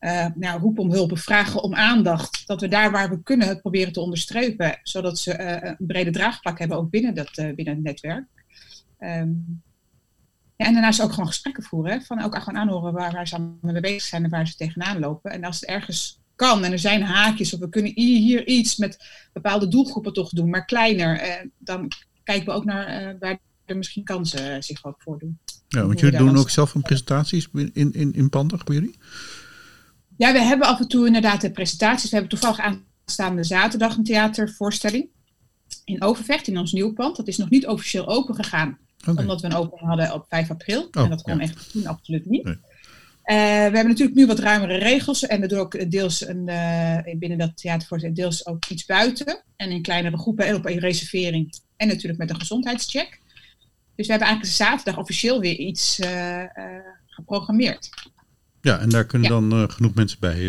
uh, 0.04 0.12
uh, 0.12 0.26
nou, 0.36 0.60
roepen 0.60 0.84
om 0.84 0.92
hulp 0.92 1.18
vragen 1.18 1.64
om 1.64 1.76
aandacht, 1.76 2.48
dat 2.48 2.62
we 2.62 2.68
daar 2.68 2.92
waar 2.92 3.10
we 3.10 3.24
kunnen 3.24 3.48
het 3.48 3.62
proberen 3.62 3.94
te 3.94 4.00
onderstrepen, 4.00 4.80
zodat 4.84 5.20
ze 5.20 5.38
uh, 5.40 5.70
een 5.80 5.88
brede 5.88 6.12
draagvlak 6.12 6.60
hebben 6.60 6.78
ook 6.78 6.90
binnen, 6.90 7.16
dat, 7.16 7.38
uh, 7.38 7.54
binnen 7.56 7.74
het 7.74 7.84
netwerk. 7.84 8.26
Um, 9.00 9.62
ja, 10.56 10.66
en 10.66 10.74
daarnaast 10.74 11.02
ook 11.02 11.12
gewoon 11.12 11.28
gesprekken 11.28 11.64
voeren. 11.64 11.92
Hè? 11.92 12.02
Van 12.02 12.22
ook 12.22 12.38
gewoon 12.38 12.60
aanhoren 12.60 12.94
waar, 12.94 13.12
waar 13.12 13.28
ze 13.28 13.36
aan 13.36 13.58
mee 13.62 13.82
bezig 13.82 14.02
zijn 14.02 14.24
en 14.24 14.30
waar 14.30 14.48
ze 14.48 14.56
tegenaan 14.56 15.00
lopen. 15.00 15.32
En 15.32 15.44
als 15.44 15.60
het 15.60 15.70
ergens 15.70 16.20
kan 16.36 16.64
en 16.64 16.72
er 16.72 16.80
zijn 16.80 17.02
haakjes 17.04 17.54
of 17.54 17.60
we 17.60 17.70
kunnen 17.70 17.92
hier 17.96 18.48
iets 18.48 18.78
met 18.78 19.06
bepaalde 19.34 19.68
doelgroepen 19.68 20.14
toch 20.14 20.30
doen, 20.30 20.50
maar 20.50 20.66
kleiner, 20.66 21.42
dan 21.58 21.92
kijken 22.24 22.46
we 22.46 22.52
ook 22.52 22.66
naar 22.66 23.18
waar 23.20 23.40
er 23.66 23.78
misschien 23.78 24.04
kansen 24.04 24.64
zich 24.64 24.86
ook 24.86 25.02
voordoen. 25.02 25.40
Ja, 25.68 25.86
want 25.86 26.00
jullie 26.00 26.18
doen 26.18 26.38
ook 26.38 26.50
zelf 26.50 26.76
een 26.76 26.82
presentaties 26.82 27.48
in, 27.54 27.72
in, 27.74 28.14
in 28.14 28.30
jullie? 28.66 28.96
Ja, 30.18 30.32
we 30.32 30.40
hebben 30.40 30.68
af 30.68 30.80
en 30.80 30.88
toe 30.88 31.06
inderdaad 31.06 31.42
de 31.42 31.52
presentaties. 31.52 32.10
We 32.10 32.18
hebben 32.18 32.40
toevallig 32.40 32.80
aanstaande 33.06 33.44
zaterdag 33.44 33.98
een 33.98 34.04
theatervoorstelling 34.04 35.10
in 35.84 36.02
Overvecht, 36.02 36.48
in 36.48 36.58
ons 36.58 36.72
nieuw 36.72 36.94
pand. 36.94 37.16
Dat 37.16 37.28
is 37.28 37.38
nog 37.38 37.50
niet 37.50 37.68
officieel 37.68 38.08
open 38.08 38.36
gegaan, 38.36 38.78
okay. 39.08 39.16
omdat 39.16 39.42
we 39.42 39.48
een 39.48 39.56
opening 39.56 39.88
hadden 39.88 40.14
op 40.14 40.26
5 40.30 40.50
april. 40.50 40.88
Oh, 40.92 41.04
en 41.04 41.10
dat 41.10 41.22
kon 41.22 41.36
ja. 41.36 41.42
echt 41.42 41.72
toen 41.72 41.88
absoluut 41.88 42.26
niet. 42.26 42.44
Nee. 42.44 42.58
Uh, 43.26 43.36
we 43.36 43.76
hebben 43.76 43.88
natuurlijk 43.88 44.18
nu 44.18 44.26
wat 44.26 44.40
ruimere 44.40 44.78
regels 44.78 45.26
en 45.26 45.42
we 45.42 45.48
doen 45.48 45.60
ook 45.60 45.92
deels 45.92 46.28
een, 46.28 46.48
uh, 46.48 47.18
binnen 47.18 47.38
dat 47.38 47.58
theatervoorstelling 47.58 48.20
deels 48.20 48.46
ook 48.46 48.66
iets 48.66 48.86
buiten. 48.86 49.44
En 49.56 49.72
in 49.72 49.82
kleinere 49.82 50.18
groepen 50.18 50.46
en 50.46 50.56
op 50.56 50.66
een 50.66 50.80
reservering. 50.80 51.60
En 51.78 51.88
natuurlijk 51.88 52.20
met 52.20 52.30
een 52.30 52.40
gezondheidscheck. 52.40 53.22
Dus 53.96 54.06
we 54.06 54.12
hebben 54.12 54.28
eigenlijk 54.28 54.58
zaterdag 54.58 54.98
officieel 54.98 55.40
weer 55.40 55.56
iets 55.56 56.00
uh, 56.00 56.44
geprogrammeerd. 57.06 57.90
Ja, 58.64 58.80
en 58.80 58.90
daar 58.90 59.06
kunnen 59.06 59.30
dan 59.30 59.72
genoeg 59.72 59.94
mensen 59.94 60.18
bij. 60.20 60.44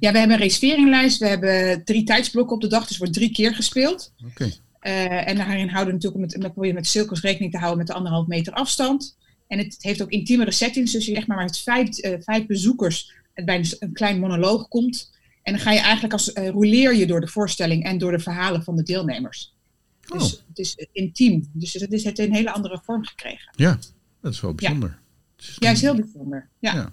ja, 0.00 0.12
we 0.12 0.18
hebben 0.18 0.30
een 0.30 0.36
reserveringlijst. 0.36 1.18
We 1.18 1.26
hebben 1.26 1.84
drie 1.84 2.04
tijdsblokken 2.04 2.54
op 2.56 2.62
de 2.62 2.68
dag, 2.68 2.86
dus 2.86 2.98
wordt 2.98 3.12
drie 3.12 3.32
keer 3.32 3.54
gespeeld. 3.54 4.12
Oké. 4.26 4.52
en 4.80 5.36
daarin 5.36 5.68
houden 5.68 5.86
we 5.86 5.92
natuurlijk 5.92 6.20
met, 6.20 6.42
met, 6.42 6.52
proberen 6.52 6.74
met 6.74 6.86
cirkels 6.86 7.20
rekening 7.20 7.52
te 7.52 7.58
houden 7.58 7.78
met 7.78 7.86
de 7.86 7.94
anderhalf 7.94 8.26
meter 8.26 8.52
afstand. 8.52 9.16
En 9.48 9.58
het 9.58 9.76
heeft 9.78 10.02
ook 10.02 10.10
intiemere 10.10 10.50
settings, 10.50 10.92
dus 10.92 11.06
je 11.06 11.14
echt 11.14 11.26
maar 11.26 11.42
met 11.44 11.58
vijf, 11.58 11.88
vijf 12.24 12.46
bezoekers 12.46 13.12
bij 13.34 13.64
een 13.78 13.92
klein 13.92 14.20
monoloog 14.20 14.68
komt. 14.68 15.10
En 15.42 15.52
dan 15.52 15.62
ga 15.62 15.72
je 15.72 15.80
eigenlijk 15.80 16.12
als 16.12 16.34
uh, 16.34 16.48
rouleer 16.48 16.94
je 16.94 17.06
door 17.06 17.20
de 17.20 17.28
voorstelling 17.28 17.84
en 17.84 17.98
door 17.98 18.10
de 18.10 18.18
verhalen 18.18 18.62
van 18.62 18.76
de 18.76 18.82
deelnemers. 18.82 19.54
Dus 20.00 20.34
oh. 20.34 20.40
het 20.48 20.58
is 20.58 20.86
intiem. 20.92 21.50
Dus 21.52 21.72
het 21.72 21.92
is 21.92 22.04
het 22.04 22.18
een 22.18 22.34
hele 22.34 22.52
andere 22.52 22.80
vorm 22.84 23.04
gekregen. 23.04 23.52
Ja, 23.56 23.78
dat 24.20 24.32
is 24.32 24.40
wel 24.40 24.54
bijzonder. 24.54 24.88
Ja, 24.88 24.98
het 25.40 25.76
is, 25.76 25.80
heel 25.80 25.94
bijzonder. 25.94 26.48
Ja. 26.58 26.74
ja. 26.74 26.92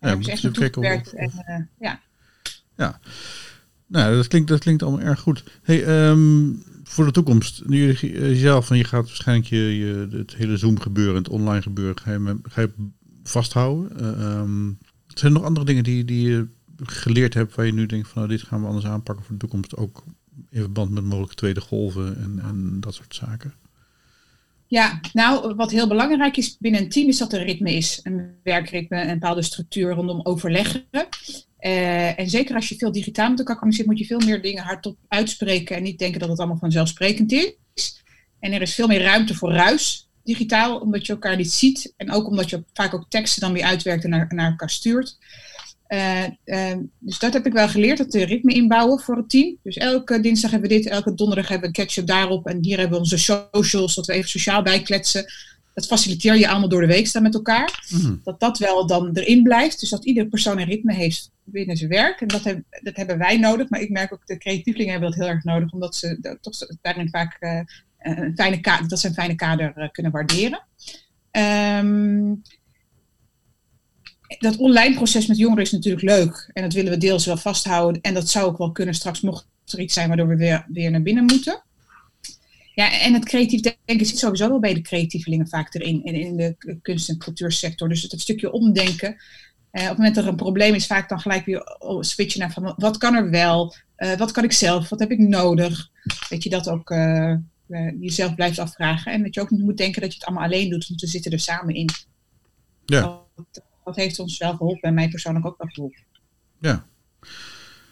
Ja, 0.00 0.16
ja 0.20 0.30
echt 0.30 0.74
gewerkt. 0.74 1.12
En, 1.12 1.30
uh, 1.48 1.56
ja. 1.80 2.00
ja. 2.76 3.00
Nou, 3.86 4.16
dat 4.16 4.28
klinkt, 4.28 4.48
dat 4.48 4.60
klinkt 4.60 4.82
allemaal 4.82 5.06
erg 5.06 5.20
goed. 5.20 5.44
Hey, 5.62 6.08
um, 6.08 6.62
voor 6.84 7.04
de 7.04 7.10
toekomst, 7.10 7.62
nu 7.66 7.96
je 8.00 8.36
zelf 8.36 8.66
van 8.66 8.76
je 8.76 8.84
gaat 8.84 9.06
waarschijnlijk 9.06 9.48
je, 9.48 9.76
je, 9.76 10.08
het 10.16 10.34
hele 10.34 10.56
Zoom 10.56 10.80
gebeuren, 10.80 11.14
het 11.14 11.28
online 11.28 11.62
gebeuren, 11.62 12.00
ga 12.00 12.12
je, 12.12 12.38
ga 12.42 12.60
je 12.60 12.70
vasthouden. 13.22 14.02
Uh, 14.02 14.40
um, 14.40 14.78
zijn 15.06 15.32
er 15.32 15.38
nog 15.38 15.48
andere 15.48 15.66
dingen 15.66 15.84
die, 15.84 16.04
die 16.04 16.28
je 16.28 16.46
geleerd 16.76 17.34
hebt 17.34 17.54
waar 17.54 17.66
je 17.66 17.72
nu 17.72 17.86
denkt 17.86 18.08
van 18.08 18.22
nou, 18.22 18.36
dit 18.36 18.46
gaan 18.46 18.60
we 18.60 18.66
anders 18.66 18.86
aanpakken 18.86 19.24
voor 19.24 19.34
de 19.34 19.40
toekomst, 19.40 19.76
ook 19.76 20.04
in 20.50 20.60
verband 20.60 20.90
met 20.90 21.04
mogelijke 21.04 21.34
tweede 21.34 21.60
golven 21.60 22.16
en, 22.16 22.38
en 22.38 22.80
dat 22.80 22.94
soort 22.94 23.14
zaken? 23.14 23.54
Ja, 24.68 25.00
nou, 25.12 25.54
wat 25.54 25.70
heel 25.70 25.88
belangrijk 25.88 26.36
is 26.36 26.56
binnen 26.58 26.80
een 26.80 26.88
team 26.88 27.08
is 27.08 27.18
dat 27.18 27.32
er 27.32 27.42
ritme 27.42 27.72
is. 27.72 28.00
Een 28.02 28.38
werkritme, 28.42 29.00
een 29.00 29.18
bepaalde 29.18 29.42
structuur 29.42 29.94
rondom 29.94 30.20
overleggen. 30.22 30.84
Uh, 31.60 32.18
en 32.18 32.30
zeker 32.30 32.54
als 32.54 32.68
je 32.68 32.76
veel 32.76 32.92
digitaal 32.92 33.30
met 33.30 33.38
elkaar 33.38 33.56
communiceert, 33.56 33.88
moet 33.88 33.98
je 33.98 34.04
veel 34.04 34.20
meer 34.20 34.42
dingen 34.42 34.62
hardop 34.62 34.96
uitspreken 35.08 35.76
en 35.76 35.82
niet 35.82 35.98
denken 35.98 36.20
dat 36.20 36.28
het 36.28 36.38
allemaal 36.38 36.58
vanzelfsprekend 36.58 37.32
is. 37.32 38.02
En 38.40 38.52
er 38.52 38.62
is 38.62 38.74
veel 38.74 38.86
meer 38.86 39.02
ruimte 39.02 39.34
voor 39.34 39.52
ruis 39.52 40.08
digitaal, 40.22 40.78
omdat 40.78 41.06
je 41.06 41.12
elkaar 41.12 41.36
niet 41.36 41.52
ziet. 41.52 41.94
En 41.96 42.12
ook 42.12 42.26
omdat 42.26 42.50
je 42.50 42.64
vaak 42.72 42.94
ook 42.94 43.06
teksten 43.08 43.40
dan 43.40 43.52
weer 43.52 43.64
uitwerkt 43.64 44.04
en 44.04 44.10
naar, 44.10 44.26
naar 44.34 44.50
elkaar 44.50 44.70
stuurt. 44.70 45.18
Uh, 45.88 46.24
uh, 46.44 46.76
dus 46.98 47.18
dat 47.18 47.32
heb 47.32 47.46
ik 47.46 47.52
wel 47.52 47.68
geleerd, 47.68 47.98
dat 47.98 48.10
de 48.10 48.24
ritme 48.24 48.52
inbouwen 48.52 49.00
voor 49.00 49.16
het 49.16 49.30
team. 49.30 49.56
Dus 49.62 49.76
elke 49.76 50.20
dinsdag 50.20 50.50
hebben 50.50 50.68
we 50.68 50.76
dit, 50.76 50.86
elke 50.86 51.14
donderdag 51.14 51.48
hebben 51.48 51.70
we 51.70 51.78
een 51.78 51.84
catch-up 51.84 52.06
daarop. 52.06 52.46
En 52.46 52.58
hier 52.64 52.78
hebben 52.78 52.94
we 52.94 53.02
onze 53.02 53.18
socials, 53.52 53.94
dat 53.94 54.06
we 54.06 54.12
even 54.12 54.28
sociaal 54.28 54.62
bijkletsen. 54.62 55.24
Dat 55.74 55.86
faciliteer 55.86 56.36
je 56.36 56.48
allemaal 56.48 56.68
door 56.68 56.80
de 56.80 56.86
week 56.86 57.06
staan 57.06 57.22
met 57.22 57.34
elkaar. 57.34 57.86
Mhm. 57.90 58.14
Dat 58.24 58.40
dat 58.40 58.58
wel 58.58 58.86
dan 58.86 59.10
erin 59.12 59.42
blijft. 59.42 59.80
Dus 59.80 59.90
dat 59.90 60.04
iedere 60.04 60.28
persoon 60.28 60.58
een 60.58 60.68
ritme 60.68 60.94
heeft 60.94 61.30
binnen 61.44 61.76
zijn 61.76 61.90
werk. 61.90 62.20
En 62.20 62.28
dat, 62.28 62.44
heb, 62.44 62.62
dat 62.82 62.96
hebben 62.96 63.18
wij 63.18 63.38
nodig. 63.38 63.68
Maar 63.68 63.80
ik 63.80 63.90
merk 63.90 64.12
ook, 64.12 64.26
de 64.26 64.38
creatievelingen 64.38 64.92
hebben 64.92 65.10
dat 65.10 65.18
heel 65.18 65.28
erg 65.28 65.44
nodig. 65.44 65.72
Omdat 65.72 65.96
ze 65.96 66.38
toch 66.40 66.54
daarin 66.82 67.08
vaak 67.08 67.36
uh, 67.40 67.60
een 67.98 68.32
fijne 68.36 68.60
kader, 68.60 68.88
dat 68.88 69.00
ze 69.00 69.06
een 69.06 69.14
fijne 69.14 69.34
kader 69.34 69.88
kunnen 69.92 70.12
waarderen. 70.12 70.62
Um, 71.30 72.42
dat 74.38 74.56
online 74.56 74.94
proces 74.94 75.26
met 75.26 75.38
jongeren 75.38 75.64
is 75.64 75.72
natuurlijk 75.72 76.04
leuk. 76.04 76.50
En 76.52 76.62
dat 76.62 76.72
willen 76.72 76.92
we 76.92 76.98
deels 76.98 77.26
wel 77.26 77.36
vasthouden. 77.36 78.02
En 78.02 78.14
dat 78.14 78.28
zou 78.28 78.46
ook 78.46 78.58
wel 78.58 78.72
kunnen 78.72 78.94
straks, 78.94 79.20
mocht 79.20 79.46
er 79.66 79.80
iets 79.80 79.94
zijn 79.94 80.08
waardoor 80.08 80.28
we 80.28 80.36
weer, 80.36 80.66
weer 80.68 80.90
naar 80.90 81.02
binnen 81.02 81.24
moeten. 81.24 81.62
Ja, 82.74 83.00
en 83.00 83.14
het 83.14 83.24
creatief 83.24 83.60
denken 83.60 84.06
zit 84.06 84.18
sowieso 84.18 84.48
wel 84.48 84.60
bij 84.60 84.74
de 84.74 84.80
creatievelingen 84.80 85.48
vaak 85.48 85.74
erin. 85.74 86.04
In, 86.04 86.14
in 86.14 86.36
de 86.36 86.76
kunst- 86.82 87.08
en 87.08 87.18
cultuursector. 87.18 87.88
Dus 87.88 88.02
het, 88.02 88.20
stukje 88.20 88.52
omdenken. 88.52 89.08
Uh, 89.72 89.82
op 89.82 89.88
het 89.88 89.96
moment 89.96 90.14
dat 90.14 90.24
er 90.24 90.30
een 90.30 90.36
probleem 90.36 90.74
is, 90.74 90.86
vaak 90.86 91.08
dan 91.08 91.20
gelijk 91.20 91.44
weer 91.44 91.76
switchen 92.00 92.40
naar 92.40 92.52
van 92.52 92.74
wat 92.76 92.96
kan 92.96 93.14
er 93.14 93.30
wel? 93.30 93.74
Uh, 93.96 94.16
wat 94.16 94.30
kan 94.30 94.44
ik 94.44 94.52
zelf? 94.52 94.88
Wat 94.88 94.98
heb 94.98 95.10
ik 95.10 95.18
nodig? 95.18 95.90
Dat 96.28 96.42
je 96.42 96.50
dat 96.50 96.68
ook 96.68 96.90
uh, 96.90 97.36
jezelf 98.00 98.34
blijft 98.34 98.58
afvragen. 98.58 99.12
En 99.12 99.22
dat 99.22 99.34
je 99.34 99.40
ook 99.40 99.50
niet 99.50 99.62
moet 99.62 99.76
denken 99.76 100.00
dat 100.00 100.10
je 100.10 100.18
het 100.18 100.26
allemaal 100.26 100.44
alleen 100.44 100.70
doet, 100.70 100.88
want 100.88 101.00
we 101.00 101.06
zitten 101.06 101.32
er 101.32 101.40
samen 101.40 101.74
in. 101.74 101.88
Ja 102.84 103.26
dat 103.52 103.62
heeft 103.96 104.18
ons 104.18 104.38
wel 104.38 104.56
geholpen 104.56 104.88
en 104.88 104.94
mij 104.94 105.08
persoonlijk 105.08 105.46
ook 105.46 105.58
wel 105.58 105.68
geholpen. 105.68 106.02
Ja. 106.60 106.86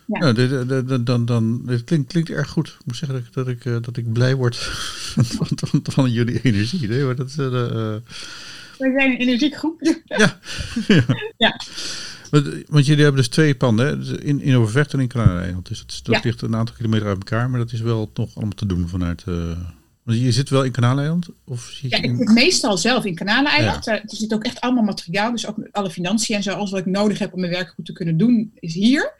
Ja. 0.06 0.18
Nou, 0.18 0.32
dit, 0.32 0.68
dit, 0.68 1.06
dan, 1.06 1.24
dan, 1.24 1.66
dit 1.66 1.84
klinkt, 1.84 2.12
klinkt 2.12 2.30
erg 2.30 2.48
goed. 2.48 2.68
Ik 2.68 2.86
moet 2.86 2.96
zeggen 2.96 3.16
dat 3.16 3.26
ik, 3.26 3.32
dat 3.32 3.48
ik, 3.48 3.64
eh, 3.64 3.76
dat 3.80 3.96
ik 3.96 4.12
blij 4.12 4.34
word 4.34 4.56
van, 5.36 5.46
van, 5.54 5.80
van 5.82 6.10
jullie 6.10 6.40
energie. 6.42 6.88
Nee, 6.88 7.04
maar 7.04 7.14
dat, 7.14 7.30
uh, 7.38 7.48
Wij 8.78 8.92
zijn 8.96 9.10
een 9.10 9.16
energiek 9.16 9.56
Ja. 9.78 9.96
ja. 10.88 11.04
ja. 11.36 11.60
Want, 12.30 12.46
want, 12.68 12.86
jullie 12.86 13.02
hebben 13.02 13.20
dus 13.20 13.30
twee 13.30 13.54
panden, 13.54 13.98
dus 13.98 14.10
in, 14.10 14.40
in 14.40 14.56
Overvecht 14.56 14.92
en 14.92 15.00
in 15.00 15.08
Kanaleiland. 15.08 15.68
Dus 15.68 15.86
dat, 15.86 16.00
dat 16.02 16.24
ligt 16.24 16.42
een 16.42 16.56
aantal 16.56 16.74
kilometer 16.74 17.06
uit 17.06 17.16
elkaar, 17.16 17.50
maar 17.50 17.58
dat 17.58 17.72
is 17.72 17.80
wel 17.80 18.10
nog 18.14 18.34
allemaal 18.34 18.54
te 18.54 18.66
doen 18.66 18.88
vanuit... 18.88 19.24
Uh, 19.28 19.50
je 20.14 20.32
zit 20.32 20.48
wel 20.48 20.64
in 20.64 20.72
Kanaleiland? 20.72 21.28
Of 21.44 21.60
zit 21.60 21.90
ja, 21.90 22.02
ik 22.02 22.16
zit 22.16 22.28
meestal 22.28 22.78
zelf 22.78 23.04
in 23.04 23.14
Kanaleiland. 23.14 23.84
Ja. 23.84 23.92
Er 23.92 24.02
zit 24.06 24.34
ook 24.34 24.44
echt 24.44 24.60
allemaal 24.60 24.84
materiaal, 24.84 25.30
dus 25.30 25.46
ook 25.46 25.68
alle 25.70 25.90
financiën 25.90 26.36
en 26.36 26.42
zo. 26.42 26.52
Alles 26.52 26.70
wat 26.70 26.80
ik 26.80 26.86
nodig 26.86 27.18
heb 27.18 27.32
om 27.32 27.40
mijn 27.40 27.52
werk 27.52 27.68
goed 27.68 27.86
te 27.86 27.92
kunnen 27.92 28.16
doen, 28.16 28.52
is 28.54 28.74
hier. 28.74 29.14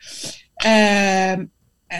Uh, 0.67 1.35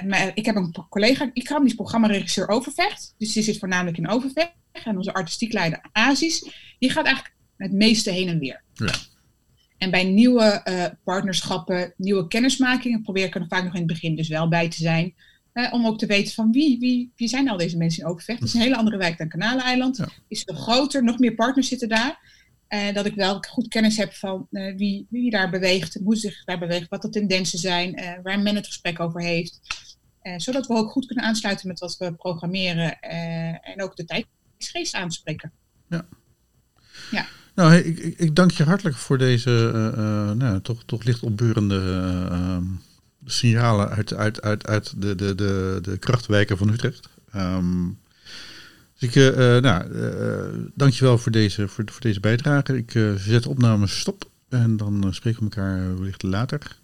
maar 0.07 0.31
ik 0.35 0.47
heb 0.47 0.57
een 0.57 0.75
collega, 0.89 1.31
ik 1.33 1.49
ga 1.49 1.61
die 1.61 1.75
programmaregisseur 1.75 2.49
Overvecht. 2.49 3.15
Dus 3.19 3.33
die 3.33 3.43
zit 3.43 3.59
voornamelijk 3.59 3.99
in 3.99 4.09
Overvecht. 4.09 4.53
En 4.73 4.97
onze 4.97 5.15
artistiek 5.15 5.53
leider 5.53 5.81
Aziz, 5.93 6.41
die 6.79 6.91
gaat 6.91 7.05
eigenlijk 7.05 7.35
het 7.57 7.73
meeste 7.73 8.11
heen 8.11 8.29
en 8.29 8.39
weer. 8.39 8.63
Ja. 8.73 8.95
En 9.79 9.91
bij 9.91 10.05
nieuwe 10.05 10.61
uh, 10.65 10.85
partnerschappen, 11.05 11.95
nieuwe 11.97 12.29
kennismakingen, 12.29 13.03
probeer 13.03 13.25
ik 13.25 13.35
er 13.35 13.47
vaak 13.49 13.65
nog 13.65 13.73
in 13.73 13.79
het 13.79 13.89
begin 13.89 14.17
dus 14.17 14.29
wel 14.29 14.49
bij 14.49 14.69
te 14.69 14.77
zijn 14.77 15.15
om 15.71 15.87
ook 15.87 15.99
te 15.99 16.07
weten 16.07 16.35
van 16.35 16.53
wie, 16.53 16.79
wie, 16.79 17.13
wie 17.17 17.29
zijn 17.29 17.49
al 17.49 17.57
deze 17.57 17.77
mensen 17.77 18.03
in 18.03 18.09
Overvecht. 18.09 18.39
Het 18.39 18.49
is 18.49 18.55
een 18.55 18.61
hele 18.61 18.77
andere 18.77 18.97
wijk 18.97 19.19
dan 19.19 19.29
Kanaleiland. 19.29 19.97
Ja. 19.97 20.09
Is 20.29 20.43
veel 20.43 20.55
groter, 20.55 21.05
nog 21.05 21.19
meer 21.19 21.35
partners 21.35 21.69
zitten 21.69 21.89
daar. 21.89 22.35
Uh, 22.69 22.95
dat 22.95 23.07
ik 23.07 23.15
wel 23.15 23.41
goed 23.49 23.69
kennis 23.69 23.97
heb 23.97 24.13
van 24.13 24.47
uh, 24.51 24.77
wie, 24.77 25.07
wie 25.11 25.31
daar 25.31 25.51
beweegt, 25.51 25.99
hoe 26.05 26.17
zich 26.17 26.45
daar 26.45 26.59
beweegt, 26.59 26.89
wat 26.89 27.03
de 27.03 27.09
tendensen 27.09 27.59
zijn, 27.59 28.21
waar 28.23 28.41
men 28.41 28.55
het 28.55 28.67
gesprek 28.67 29.01
over 29.01 29.23
heeft. 29.23 29.61
zodat 30.37 30.67
we 30.67 30.75
ook 30.75 30.91
goed 30.91 31.07
kunnen 31.07 31.25
aansluiten 31.25 31.69
met 31.69 31.79
wat 31.79 31.97
we 31.97 32.15
programmeren 32.15 33.01
en 33.61 33.83
ook 33.83 33.97
de 33.97 34.05
tijdsgeest 34.05 34.95
aanspreken. 34.95 35.53
Ja. 35.89 36.07
ja. 37.11 37.27
Nou, 37.55 37.75
ik, 37.75 37.99
ik, 37.99 38.19
ik 38.19 38.35
dank 38.35 38.51
je 38.51 38.65
hartelijk 38.65 38.97
voor 38.97 39.19
deze 39.19 39.71
nou, 40.37 40.61
toch, 40.61 40.85
toch 40.85 41.05
licht 41.05 41.23
opbeurende 41.23 41.81
signalen 43.27 43.89
uit, 43.89 44.15
uit, 44.15 44.43
uit, 44.43 44.67
uit 44.67 44.95
de, 44.97 45.15
de, 45.15 45.35
de, 45.35 45.79
de 45.83 45.99
krachtwijken 45.99 46.59
van 46.59 46.69
Utrecht. 46.69 47.09
Um, 47.37 47.99
dus 48.99 49.09
ik, 49.09 49.15
uh, 49.15 49.37
nou, 49.59 49.91
uh, 49.93 50.69
dankjewel 50.75 51.19
voor 51.19 51.33
deze, 51.33 51.69
voor, 51.69 51.85
voor 51.87 52.01
deze 52.01 52.21
bijdrage. 52.21 52.77
Ik 52.77 52.99
zet 53.17 53.47
opname 53.47 53.87
stop 53.87 54.31
en 54.49 54.77
dan 54.77 55.15
spreken 55.15 55.39
we 55.39 55.45
elkaar 55.45 55.99
wellicht 55.99 56.23
later. 56.23 56.79